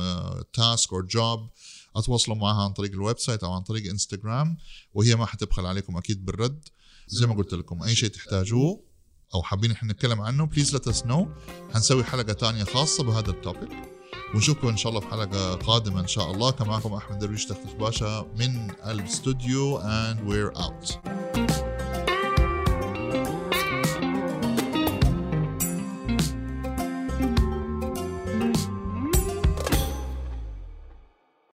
task 0.52 0.92
or 0.92 1.06
job 1.06 1.48
اتواصلوا 1.96 2.36
معها 2.36 2.64
عن 2.64 2.72
طريق 2.72 2.92
ال 2.92 3.18
website 3.18 3.44
أو 3.44 3.52
عن 3.52 3.62
طريق 3.62 3.90
انستغرام 3.90 4.56
وهي 4.94 5.16
ما 5.16 5.26
حتبخل 5.26 5.66
عليكم 5.66 5.96
أكيد 5.96 6.24
بالرد. 6.24 6.68
زي 7.08 7.26
ما 7.26 7.34
قلت 7.34 7.54
لكم 7.54 7.82
أي 7.82 7.94
شيء 7.94 8.08
تحتاجوه 8.08 8.80
أو 9.34 9.42
حابين 9.42 9.70
إحنا 9.70 9.92
نتكلم 9.92 10.20
عنه 10.20 10.46
please 10.46 10.76
let 10.76 10.80
us 10.80 11.02
know. 11.02 11.26
حنسوي 11.74 12.04
حلقة 12.04 12.32
تانية 12.32 12.64
خاصة 12.64 13.04
بهذا 13.04 13.30
ال 13.30 13.41
topic 13.41 13.97
ونشوفكم 14.34 14.68
إن 14.68 14.76
شاء 14.76 14.90
الله 14.90 15.00
في 15.00 15.06
حلقة 15.06 15.54
قادمة 15.54 16.00
إن 16.00 16.06
شاء 16.06 16.30
الله. 16.30 16.50
كان 16.50 16.68
معكم 16.68 16.92
أحمد 16.92 17.18
درويش 17.18 17.46
تختخ 17.46 17.74
باشا 17.74 18.26
من 18.38 18.70
الاستوديو 18.86 19.80
and 19.80 20.18
we're 20.28 20.58
out. 20.60 21.27